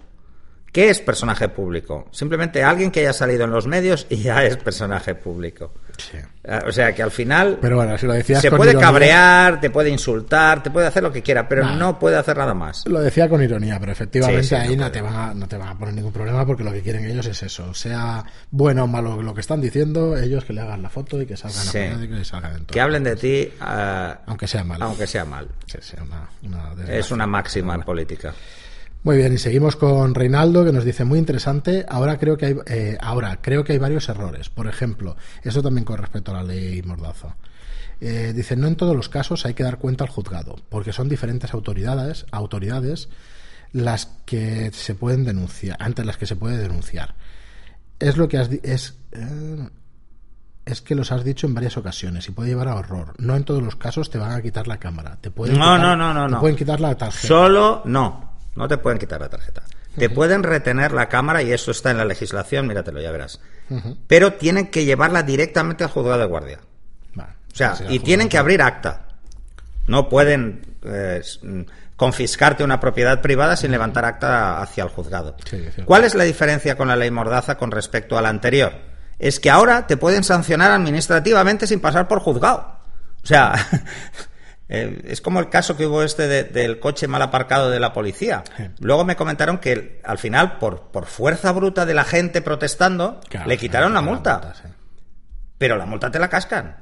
¿Qué 0.72 0.90
es 0.90 1.02
personaje 1.02 1.50
público? 1.50 2.08
Simplemente 2.12 2.64
alguien 2.64 2.92
que 2.92 3.02
haya 3.02 3.12
salido 3.12 3.44
en 3.44 3.52
los 3.52 3.68
medios 3.68 4.08
y 4.10 4.18
ya 4.24 4.46
es 4.46 4.56
personaje 4.56 5.16
público. 5.16 5.74
Sí. 6.12 6.18
Eh, 6.44 6.60
O 6.68 6.72
sea 6.72 6.94
que 6.96 7.04
al 7.04 7.12
final 7.12 7.60
Pero 7.62 7.76
bueno, 7.76 7.98
si 7.98 8.08
lo 8.08 8.14
decías 8.14 8.42
se 8.42 8.50
con 8.50 8.58
puede 8.58 8.72
ironía- 8.72 8.88
cabrear, 8.88 9.62
te 9.62 9.70
puede 9.70 9.90
insultar, 9.90 10.64
te 10.64 10.72
puede 10.72 10.88
hacer 10.88 11.04
lo 11.04 11.12
que 11.12 11.22
quiera, 11.22 11.48
pero 11.48 11.64
Nah. 11.64 11.76
no 11.76 12.00
puede 12.00 12.18
hacer 12.18 12.36
nada 12.38 12.54
más. 12.56 12.84
Lo 12.88 13.00
decía 13.00 13.30
con 13.30 13.44
ironía, 13.44 13.80
pero 13.80 13.92
efectivamente 13.92 14.44
Sí, 14.44 14.50
sí, 14.50 14.56
ahí 14.56 14.76
no 14.76 14.92
te 14.92 15.02
van 15.02 15.16
a, 15.16 15.34
no 15.34 15.48
te 15.48 15.58
van 15.58 15.70
a 15.70 15.78
poner 15.78 15.94
ningún 15.94 16.12
problema 16.12 16.46
porque 16.46 16.64
lo 16.64 16.72
que 16.72 16.82
quieren 16.82 17.06
ellos 17.06 17.26
es 17.28 17.44
eso. 17.44 17.74
Sea 17.74 18.24
bueno 18.50 18.86
o 18.86 18.88
malo 18.88 19.22
lo 19.22 19.34
que 19.36 19.42
están 19.42 19.62
diciendo, 19.62 20.18
ellos 20.18 20.44
que 20.46 20.54
le 20.54 20.62
hagan 20.62 20.82
la 20.82 20.90
foto 20.90 21.22
y 21.22 21.26
que 21.28 21.38
salgan 21.38 21.64
Sí. 21.64 21.78
a 21.78 22.20
y 22.20 22.26
salgan 22.26 22.52
en 22.54 22.58
todo. 22.66 22.74
Que 22.74 22.82
hablen 22.82 23.04
de 23.04 23.16
ti, 23.16 23.52
eh, 23.66 24.14
Aunque 24.26 24.48
sea 24.48 24.64
mal. 24.64 24.82
aunque 24.82 25.06
sea 25.08 25.26
mal. 25.26 25.48
Una-. 26.44 26.72
Es 26.88 27.12
una 27.12 27.28
máxima 27.28 27.76
en 27.76 27.82
política. 27.84 28.34
Muy 29.04 29.18
bien, 29.18 29.34
y 29.34 29.38
seguimos 29.40 29.76
con 29.76 30.14
Reinaldo 30.14 30.64
que 30.64 30.72
nos 30.72 30.84
dice 30.86 31.06
muy 31.06 31.18
interesante. 31.18 31.86
Ahora 31.90 32.20
creo 32.20 32.38
que 32.38 32.46
hay, 32.46 32.56
eh, 32.68 32.98
ahora 33.02 33.40
creo 33.42 33.64
que 33.64 33.74
hay 33.74 33.80
varios 33.80 34.08
errores. 34.10 34.50
Por 34.50 34.68
ejemplo, 34.68 35.16
eso 35.44 35.64
también 35.64 35.86
con 35.86 35.98
respecto 35.98 36.32
a 36.32 36.36
la 36.36 36.44
ley 36.44 36.82
Mordaza. 36.84 37.36
Eh, 38.00 38.34
dice 38.36 38.56
no 38.56 38.68
en 38.68 38.76
todos 38.76 38.96
los 38.96 39.10
casos 39.10 39.46
hay 39.46 39.54
que 39.54 39.64
dar 39.64 39.78
cuenta 39.80 40.04
al 40.04 40.10
juzgado, 40.10 40.56
porque 40.70 40.94
son 40.94 41.08
diferentes 41.10 41.54
autoridades, 41.54 42.26
autoridades 42.32 43.10
las 43.74 44.08
que 44.26 44.72
se 44.74 44.96
pueden 44.96 45.24
denunciar, 45.24 45.78
ante 45.80 46.04
las 46.04 46.18
que 46.18 46.26
se 46.26 46.36
puede 46.36 46.58
denunciar. 46.58 47.16
Es 48.00 48.18
lo 48.18 48.28
que 48.28 48.38
has 48.38 48.50
es 48.52 48.98
eh, 49.14 49.70
es 50.66 50.82
que 50.82 50.94
los 50.96 51.12
has 51.12 51.24
dicho 51.24 51.48
en 51.48 51.54
varias 51.56 51.78
ocasiones 51.78 52.28
y 52.28 52.32
puede 52.32 52.50
llevar 52.50 52.68
a 52.68 52.76
horror. 52.76 53.14
No 53.18 53.36
en 53.36 53.44
todos 53.46 53.64
los 53.64 53.76
casos 53.76 54.10
te 54.12 54.18
van 54.20 54.32
a 54.32 54.42
quitar 54.44 54.68
la 54.68 54.78
cámara. 54.78 55.18
Te 55.22 55.32
pueden 55.32 55.58
No, 55.58 55.76
quitar- 55.76 55.82
no, 55.82 55.96
no, 55.96 56.14
no, 56.14 56.26
te 56.28 56.32
no. 56.34 56.40
pueden 56.40 56.56
quitar 56.56 56.80
la 56.80 56.96
tarjeta. 56.96 57.28
Solo 57.28 57.82
no. 57.86 58.31
No 58.56 58.68
te 58.68 58.78
pueden 58.78 59.00
quitar 59.00 59.22
la 59.22 59.30
tarjeta. 59.30 59.64
Te 59.98 60.10
pueden 60.10 60.44
retener 60.44 60.94
la 60.94 61.10
cámara 61.10 61.42
y 61.42 61.52
eso 61.52 61.72
está 61.72 61.92
en 61.92 61.98
la 61.98 62.06
legislación, 62.06 62.68
míratelo, 62.68 63.02
ya 63.02 63.12
verás. 63.12 63.40
Pero 64.08 64.34
tienen 64.34 64.68
que 64.68 64.86
llevarla 64.86 65.24
directamente 65.24 65.84
al 65.84 65.90
juzgado 65.90 66.20
de 66.20 66.26
guardia. 66.26 66.60
Vale. 67.14 67.34
O 67.52 67.56
sea, 67.56 67.76
y 67.90 68.00
tienen 68.00 68.30
que 68.30 68.38
abrir 68.38 68.62
acta. 68.62 69.08
No 69.88 70.10
pueden 70.10 70.78
eh, 70.84 71.22
mm, 71.42 71.62
confiscarte 71.96 72.64
una 72.64 72.80
propiedad 72.80 73.22
privada 73.22 73.56
sin 73.56 73.72
levantar 73.72 74.06
acta 74.06 74.62
hacia 74.62 74.84
el 74.84 74.90
juzgado. 74.90 75.36
Sí. 75.50 75.64
¿Cuál 75.86 76.04
es 76.04 76.16
la 76.16 76.24
diferencia 76.24 76.76
con 76.76 76.88
la 76.88 76.96
ley 76.96 77.12
Mordaza 77.12 77.58
con 77.58 77.72
respecto 77.72 78.18
a 78.18 78.22
la 78.22 78.30
anterior? 78.30 78.74
Es 79.20 79.40
que 79.40 79.50
ahora 79.50 79.88
te 79.88 79.98
pueden 79.98 80.24
sancionar 80.24 80.72
administrativamente 80.72 81.68
sin 81.68 81.80
pasar 81.80 82.08
por 82.08 82.20
juzgado. 82.20 82.80
O 83.24 83.28
sea, 83.28 83.54
eh, 84.72 85.02
es 85.06 85.22
como 85.22 85.40
el 85.40 85.50
caso 85.50 85.76
que 85.78 85.86
hubo 85.86 86.02
este 86.04 86.28
de- 86.28 86.44
del 86.46 86.80
coche 86.80 87.08
mal 87.08 87.22
aparcado 87.22 87.70
de 87.70 87.80
la 87.80 87.92
policía. 87.94 88.44
Sí. 88.58 88.64
Luego 88.80 89.04
me 89.06 89.16
comentaron 89.16 89.58
que 89.58 90.00
al 90.04 90.18
final, 90.18 90.58
por, 90.60 90.84
por 90.92 91.06
fuerza 91.06 91.52
bruta 91.52 91.86
de 91.86 91.94
la 91.94 92.04
gente 92.06 92.42
protestando, 92.42 93.20
Claro, 93.30 93.48
le 93.50 93.58
quitaron 93.58 93.94
la 93.94 94.02
multa. 94.02 94.54
sí. 94.56 94.68
Pero 95.58 95.78
la 95.78 95.86
multa 95.86 96.10
te 96.10 96.18
la 96.20 96.30
cascan. 96.30 96.78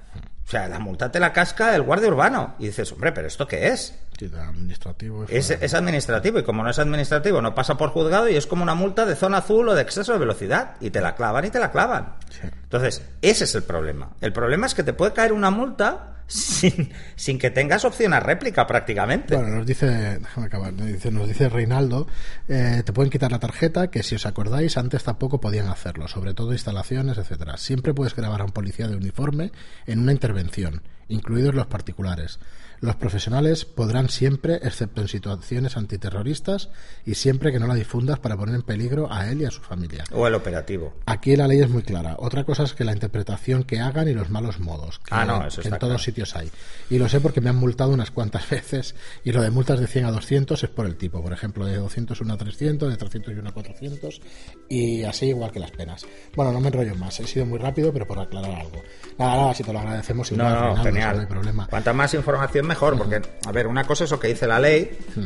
O 0.47 0.49
sea, 0.51 0.67
la 0.67 0.79
multa 0.79 1.11
te 1.11 1.19
la 1.19 1.33
casca 1.33 1.75
el 1.75 1.81
guardia 1.83 2.07
urbano. 2.07 2.55
Y 2.59 2.67
dices, 2.67 2.91
hombre, 2.91 3.11
¿pero 3.11 3.27
esto 3.27 3.45
qué 3.47 3.67
es? 3.67 3.93
Sí, 4.17 4.29
administrativo. 4.35 5.25
Es, 5.29 5.49
es 5.51 5.73
administrativo. 5.73 6.39
Y 6.39 6.43
como 6.43 6.63
no 6.63 6.69
es 6.69 6.79
administrativo, 6.79 7.41
no 7.41 7.55
pasa 7.55 7.77
por 7.77 7.89
juzgado 7.89 8.29
y 8.29 8.35
es 8.35 8.47
como 8.47 8.63
una 8.63 8.75
multa 8.75 9.05
de 9.05 9.15
zona 9.15 9.37
azul 9.37 9.69
o 9.69 9.75
de 9.75 9.81
exceso 9.81 10.13
de 10.13 10.19
velocidad. 10.19 10.75
Y 10.81 10.89
te 10.89 11.01
la 11.01 11.15
clavan 11.15 11.45
y 11.45 11.49
te 11.49 11.59
la 11.59 11.71
clavan. 11.71 12.15
Sí. 12.29 12.47
Entonces, 12.63 13.01
ese 13.21 13.43
es 13.45 13.55
el 13.55 13.63
problema. 13.63 14.11
El 14.21 14.33
problema 14.33 14.65
es 14.65 14.75
que 14.75 14.83
te 14.83 14.93
puede 14.93 15.13
caer 15.13 15.33
una 15.33 15.51
multa 15.51 16.19
sin, 16.29 16.91
sin 17.15 17.39
que 17.39 17.49
tengas 17.49 17.83
opción 17.83 18.13
a 18.13 18.19
réplica 18.19 18.65
prácticamente. 18.67 19.35
Bueno, 19.35 19.57
nos 19.57 19.65
dice, 19.65 20.19
déjame 20.19 20.47
acabar, 20.47 20.71
nos 20.71 20.87
dice, 20.87 21.11
nos 21.11 21.27
dice 21.27 21.49
Reinaldo, 21.49 22.07
eh, 22.47 22.83
te 22.85 22.93
pueden 22.93 23.09
quitar 23.09 23.31
la 23.31 23.39
tarjeta, 23.39 23.89
que 23.89 24.03
si 24.03 24.15
os 24.15 24.25
acordáis, 24.25 24.77
antes 24.77 25.03
tampoco 25.03 25.41
podían 25.41 25.67
hacerlo, 25.67 26.07
sobre 26.07 26.33
todo 26.33 26.53
instalaciones, 26.53 27.17
etcétera. 27.17 27.57
Siempre 27.57 27.93
puedes 27.93 28.15
grabar 28.15 28.41
a 28.41 28.45
un 28.45 28.51
policía 28.51 28.87
de 28.87 28.95
uniforme 28.95 29.51
en 29.87 29.99
una 29.99 30.11
intervención, 30.11 30.83
incluidos 31.09 31.53
los 31.53 31.67
particulares. 31.67 32.39
Los 32.81 32.95
profesionales 32.95 33.65
podrán 33.65 34.07
siempre, 34.07 34.55
excepto 34.63 35.01
en 35.01 35.09
situaciones 35.09 35.75
antiterroristas, 35.75 36.69
y 37.05 37.15
siempre 37.15 37.51
que 37.51 37.59
no 37.59 37.67
la 37.67 37.75
difundas 37.75 38.19
para 38.19 38.37
poner 38.37 38.55
en 38.55 38.61
peligro 38.61 39.11
a 39.11 39.29
él 39.29 39.41
y 39.41 39.45
a 39.45 39.51
su 39.51 39.59
familia. 39.59 40.05
O 40.13 40.25
el 40.27 40.33
operativo. 40.33 40.93
Aquí 41.05 41.35
la 41.35 41.45
ley 41.45 41.59
es 41.59 41.69
muy 41.69 41.83
clara. 41.83 42.15
Otra 42.19 42.45
cosa 42.45 42.63
es 42.63 42.73
que 42.73 42.85
la 42.85 42.93
interpretación 42.93 43.63
que 43.65 43.81
hagan 43.81 44.07
y 44.07 44.13
los 44.13 44.29
malos 44.29 44.61
modos. 44.61 44.99
Que, 44.99 45.13
Ah, 45.13 45.25
no, 45.25 45.45
eso 45.45 45.61
que 45.61 45.67
en 45.67 45.73
todos 45.73 45.89
claro. 45.91 45.99
sitios 45.99 46.35
hay. 46.37 46.49
Y 46.89 46.99
lo 46.99 47.09
sé 47.09 47.19
porque 47.19 47.41
me 47.41 47.49
han 47.49 47.57
multado 47.57 47.91
unas 47.91 48.11
cuantas 48.11 48.49
veces. 48.49 48.95
Y 49.25 49.33
lo 49.33 49.41
de 49.41 49.51
multas 49.51 49.81
de 49.81 49.87
100 49.87 50.05
a 50.05 50.11
200 50.11 50.63
es 50.63 50.69
por 50.69 50.85
el 50.85 50.95
tipo. 50.95 51.21
Por 51.21 51.33
ejemplo, 51.33 51.65
de 51.65 51.75
201 51.75 52.33
a 52.33 52.37
300, 52.37 52.89
de 52.91 52.95
301 52.95 53.49
a 53.49 53.51
400. 53.51 54.21
Y 54.69 55.03
así 55.03 55.25
igual 55.25 55.51
que 55.51 55.59
las 55.59 55.71
penas. 55.71 56.05
Bueno, 56.33 56.53
no 56.53 56.61
me 56.61 56.67
enrollo 56.69 56.95
más. 56.95 57.19
He 57.19 57.27
sido 57.27 57.45
muy 57.45 57.59
rápido, 57.59 57.91
pero 57.91 58.07
por 58.07 58.19
aclarar 58.19 58.51
algo. 58.61 58.81
Nada, 59.17 59.35
nada, 59.35 59.53
si 59.53 59.63
te 59.63 59.73
lo 59.73 59.79
agradecemos. 59.79 60.31
No, 60.31 60.37
igual, 60.47 60.53
no, 60.53 60.59
Reinaldo, 60.83 60.83
genial. 60.99 61.15
No 61.15 61.21
hay 61.21 61.27
problema. 61.27 61.67
Cuanta 61.67 61.93
más 61.93 62.13
información 62.13 62.67
mejor, 62.67 62.97
porque, 62.97 63.21
a 63.45 63.51
ver, 63.51 63.67
una 63.67 63.83
cosa 63.85 64.03
es 64.03 64.11
lo 64.11 64.19
que 64.19 64.27
dice 64.27 64.47
la 64.47 64.59
ley, 64.59 64.97
Hmm. 65.15 65.25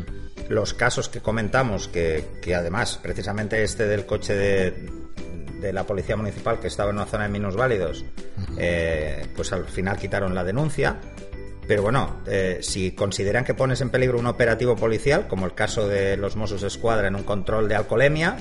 los 0.50 0.74
casos 0.74 1.10
que 1.10 1.20
comentamos, 1.22 1.88
que, 1.88 2.26
que 2.42 2.56
además, 2.56 3.00
precisamente 3.02 3.64
este 3.64 3.88
del 3.88 4.06
coche 4.06 4.34
de, 4.36 4.90
de 5.62 5.74
la 5.74 5.86
Policía 5.86 6.16
Municipal 6.18 6.60
que 6.60 6.68
estaba 6.68 6.90
en 6.90 6.98
una 6.98 7.06
zona 7.06 7.24
de 7.24 7.30
minusválidos, 7.30 8.04
eh, 8.58 9.28
pues 9.36 9.52
al 9.54 9.66
final 9.66 9.98
quitaron 9.98 10.36
la 10.36 10.44
denuncia. 10.44 10.98
Pero 11.66 11.82
bueno, 11.82 12.18
eh, 12.28 12.58
si 12.62 12.92
consideran 12.92 13.46
que 13.46 13.54
pones 13.54 13.80
en 13.80 13.90
peligro 13.90 14.20
un 14.20 14.26
operativo 14.28 14.76
policial, 14.76 15.30
como 15.30 15.46
el 15.46 15.54
caso 15.54 15.88
de 15.88 16.18
los 16.18 16.36
Mossos 16.36 16.62
Escuadra 16.64 17.08
en 17.08 17.16
un 17.16 17.24
control 17.24 17.70
de 17.70 17.76
alcoholemia, 17.76 18.36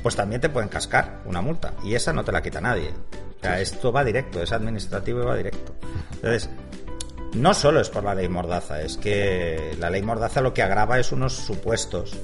pues 0.00 0.14
también 0.14 0.40
te 0.40 0.48
pueden 0.48 0.68
cascar 0.68 1.22
una 1.24 1.42
multa. 1.42 1.74
Y 1.82 1.96
esa 1.96 2.12
no 2.12 2.22
te 2.24 2.30
la 2.30 2.40
quita 2.40 2.60
nadie. 2.60 2.90
O 3.36 3.40
sea, 3.40 3.60
esto 3.60 3.90
va 3.90 4.04
directo, 4.04 4.40
es 4.40 4.52
administrativo 4.52 5.22
y 5.22 5.26
va 5.26 5.36
directo. 5.36 5.74
Entonces, 6.14 6.48
no 7.34 7.54
solo 7.54 7.80
es 7.80 7.88
por 7.90 8.04
la 8.04 8.14
ley 8.14 8.28
Mordaza, 8.28 8.80
es 8.82 8.96
que 8.96 9.76
la 9.78 9.90
ley 9.90 10.02
Mordaza 10.02 10.40
lo 10.40 10.54
que 10.54 10.62
agrava 10.62 10.98
es 10.98 11.12
unos 11.12 11.34
supuestos. 11.34 12.16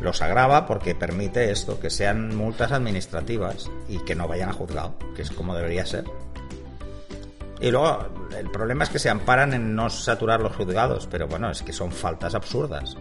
Los 0.00 0.20
agrava 0.20 0.66
porque 0.66 0.94
permite 0.94 1.50
esto, 1.50 1.80
que 1.80 1.88
sean 1.88 2.36
multas 2.36 2.70
administrativas 2.72 3.70
y 3.88 3.98
que 4.00 4.14
no 4.14 4.28
vayan 4.28 4.50
a 4.50 4.52
juzgado, 4.52 4.94
que 5.14 5.22
es 5.22 5.30
como 5.30 5.54
debería 5.54 5.86
ser. 5.86 6.04
Y 7.60 7.70
luego, 7.70 8.06
el 8.38 8.50
problema 8.50 8.84
es 8.84 8.90
que 8.90 8.98
se 8.98 9.08
amparan 9.08 9.54
en 9.54 9.74
no 9.74 9.88
saturar 9.88 10.40
los 10.40 10.54
juzgados, 10.54 11.08
pero 11.10 11.26
bueno, 11.26 11.50
es 11.50 11.62
que 11.62 11.72
son 11.72 11.90
faltas 11.90 12.34
absurdas. 12.34 12.94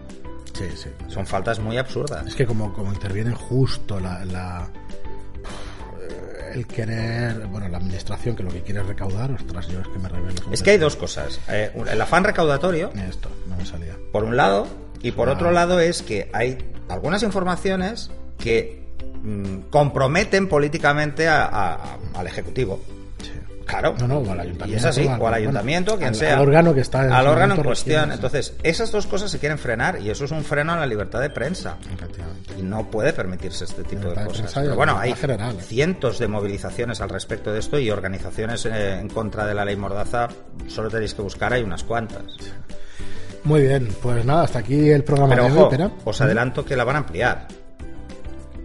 Sí, 0.53 0.69
sí. 0.75 0.89
Son 1.10 1.25
faltas 1.27 1.60
muy 1.60 1.77
absurdas. 1.77 2.25
Es 2.27 2.36
que 2.36 2.45
como, 2.45 2.71
como 2.71 2.93
interviene 2.93 3.34
justo 3.34 3.99
la, 3.99 4.23
la- 4.23 4.69
el 6.55 6.67
querer, 6.67 7.47
bueno, 7.47 7.67
la 7.67 7.77
administración 7.77 8.35
que 8.35 8.43
lo 8.43 8.49
que 8.49 8.61
quiere 8.61 8.79
es 8.81 8.87
recaudar, 8.87 9.29
ostras, 9.31 9.67
yo 9.67 9.81
es 9.81 9.87
que 9.89 9.99
me 9.99 10.07
revelo. 10.09 10.41
Es 10.51 10.63
que 10.63 10.71
hay 10.71 10.77
dos 10.77 10.95
cosas. 10.95 11.39
Eh, 11.49 11.71
el 11.91 12.01
afán 12.01 12.23
recaudatorio, 12.23 12.91
Esto, 13.09 13.29
no 13.47 13.57
me 13.57 13.65
salía. 13.65 13.95
por 14.13 14.23
un 14.23 14.37
lado, 14.37 14.65
y 15.01 15.11
por 15.11 15.27
Ah. 15.29 15.33
otro 15.33 15.51
lado 15.51 15.79
es 15.81 16.01
que 16.01 16.29
hay 16.33 16.57
algunas 16.87 17.23
informaciones 17.23 18.09
que 18.39 18.83
mm, 19.23 19.69
comprometen 19.71 20.47
políticamente 20.47 21.27
a- 21.27 21.45
a- 21.45 21.97
al 22.13 22.27
Ejecutivo. 22.27 22.79
Claro. 23.65 23.95
No, 23.99 24.08
no, 24.08 24.17
o 24.19 24.32
al 24.32 24.39
ayuntamiento. 24.39 24.67
Y 24.73 24.75
es 24.75 24.86
así, 24.86 25.06
o 25.08 25.28
al 25.28 25.34
ayuntamiento, 25.34 25.95
quien 25.97 26.10
al- 26.10 26.15
sea. 26.15 26.36
Al 26.36 26.41
órgano 26.41 26.73
que 26.73 26.82
está 26.82 27.06
en 27.06 27.12
Al 27.12 27.28
órgano 27.28 27.56
en 27.56 27.63
cuestión. 27.63 28.12
Entonces, 28.12 28.54
esas 28.63 28.91
dos 28.91 29.08
cosas 29.08 29.32
se 29.32 29.39
quieren 29.39 29.58
frenar 29.58 29.99
y 30.01 30.10
eso 30.10 30.25
es 30.25 30.32
un 30.32 30.43
freno 30.43 30.73
a 30.73 30.78
la 30.78 30.86
libertad 30.86 31.19
de 31.19 31.30
prensa. 31.32 31.78
Efectivamente. 31.91 32.54
Y 32.60 32.62
no 32.62 32.89
puede 32.91 33.12
permitirse 33.13 33.63
este 33.65 33.84
tipo 33.84 34.10
de 34.10 34.23
cosas. 34.23 34.51
Pero 34.54 34.75
bueno, 34.75 34.97
hay 34.99 35.13
general, 35.15 35.56
¿eh? 35.58 35.62
cientos 35.62 36.19
de 36.19 36.28
movilizaciones 36.28 37.01
al 37.01 37.10
respecto 37.10 37.51
de 37.51 37.60
esto 37.60 37.80
y 37.80 37.89
organizaciones 37.89 38.65
eh, 38.65 38.99
en 38.99 39.10
contra 39.10 39.45
de 39.45 39.56
la 39.56 39.65
ley 39.65 39.75
Mordaza. 39.75 40.28
Solo 40.67 40.89
tenéis 40.89 41.13
que 41.15 41.21
buscar, 41.23 41.51
hay 41.54 41.63
unas 41.63 41.84
cuantas. 41.84 42.23
Muy 43.45 43.62
bien, 43.63 43.89
pues 44.01 44.25
nada, 44.25 44.43
hasta 44.43 44.60
aquí 44.60 44.89
el 44.89 45.04
programa 45.04 45.34
Pero 45.36 45.45
de 45.45 45.51
hoy, 45.51 45.58
ojo, 45.86 45.91
os 46.06 46.21
adelanto 46.21 46.63
que 46.65 46.75
la 46.75 46.84
van 46.84 46.95
a 46.95 46.99
ampliar. 46.99 47.47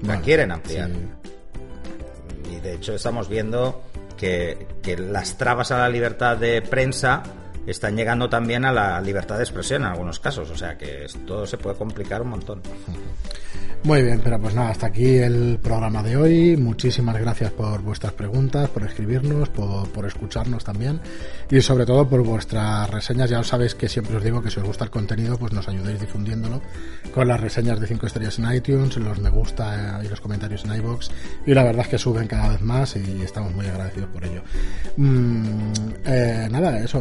La 0.03 0.21
quieren 0.21 0.51
ampliar. 0.53 0.89
sí. 0.91 2.51
Y 2.57 2.61
de 2.61 2.75
hecho 2.75 2.95
estamos 2.95 3.29
viendo 3.29 3.83
que, 4.21 4.67
que 4.83 4.99
las 4.99 5.39
trabas 5.39 5.71
a 5.71 5.79
la 5.79 5.89
libertad 5.89 6.37
de 6.37 6.61
prensa 6.61 7.23
están 7.67 7.97
llegando 7.97 8.29
también 8.29 8.65
a 8.65 8.73
la 8.73 9.01
libertad 9.01 9.37
de 9.37 9.45
expresión 9.45 9.83
en 9.83 9.89
algunos 9.89 10.21
casos. 10.21 10.51
O 10.51 10.57
sea 10.57 10.77
que 10.77 11.05
esto 11.05 11.47
se 11.47 11.59
puede 11.59 11.77
complicar 11.77 12.23
un 12.23 12.29
montón. 12.29 12.63
Muy 13.83 14.03
bien, 14.03 14.21
pero 14.23 14.39
pues 14.39 14.55
nada, 14.55 14.71
hasta 14.71 14.89
aquí 14.89 15.17
el 15.17 15.59
programa 15.63 16.03
de 16.03 16.15
hoy. 16.15 16.57
Muchísimas 16.59 17.19
gracias 17.19 17.51
por 17.51 17.81
vuestras 17.81 18.13
preguntas, 18.13 18.69
por 18.69 18.83
escribirnos, 18.83 19.49
por, 19.49 19.89
por 19.89 20.05
escucharnos 20.05 20.65
también 20.65 21.01
y 21.51 21.63
sobre 21.63 21.87
todo 21.87 22.07
por 22.07 22.23
vuestras 22.23 22.91
reseñas. 22.91 23.31
Ya 23.31 23.41
os 23.41 23.49
sabéis 23.49 23.75
que 23.75 23.89
siempre 23.89 24.17
os 24.17 24.23
digo 24.23 24.43
que 24.43 24.51
si 24.51 24.61
os 24.61 24.67
gusta 24.67 24.85
el 24.85 24.91
contenido, 24.91 25.39
pues 25.39 25.55
nos 25.55 25.67
ayudéis 25.67 25.99
difundiéndolo 25.99 26.61
con 27.15 27.27
las 27.27 27.41
reseñas 27.41 27.81
de 27.81 27.87
5 27.87 28.07
estrellas 28.07 28.39
en 28.39 28.53
iTunes, 28.53 28.99
los 28.99 29.19
me 29.19 29.31
gusta 29.31 30.01
eh, 30.01 30.05
y 30.05 30.09
los 30.09 30.21
comentarios 30.21 30.63
en 30.67 30.75
iBox 30.75 31.11
y 31.47 31.55
la 31.55 31.65
verdad 31.65 31.83
es 31.83 31.89
que 31.89 31.99
suben 31.99 32.27
cada 32.27 32.51
vez 32.51 32.61
más 32.61 32.95
y 32.97 33.23
estamos 33.23 33.55
muy 33.55 33.65
agradecidos 33.67 34.11
por 34.11 34.25
ello. 34.25 34.43
Mm, 34.99 35.71
eh, 36.05 36.49
nada, 36.51 36.79
eso, 36.81 37.01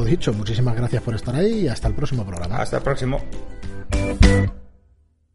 lo 0.00 0.04
dicho, 0.04 0.32
muchísimas 0.32 0.76
gracias 0.76 1.02
por 1.02 1.14
estar 1.14 1.34
ahí 1.34 1.64
y 1.64 1.68
hasta 1.68 1.88
el 1.88 1.94
próximo 1.94 2.24
programa. 2.24 2.56
Hasta 2.56 2.76
el 2.76 2.82
próximo. 2.82 3.20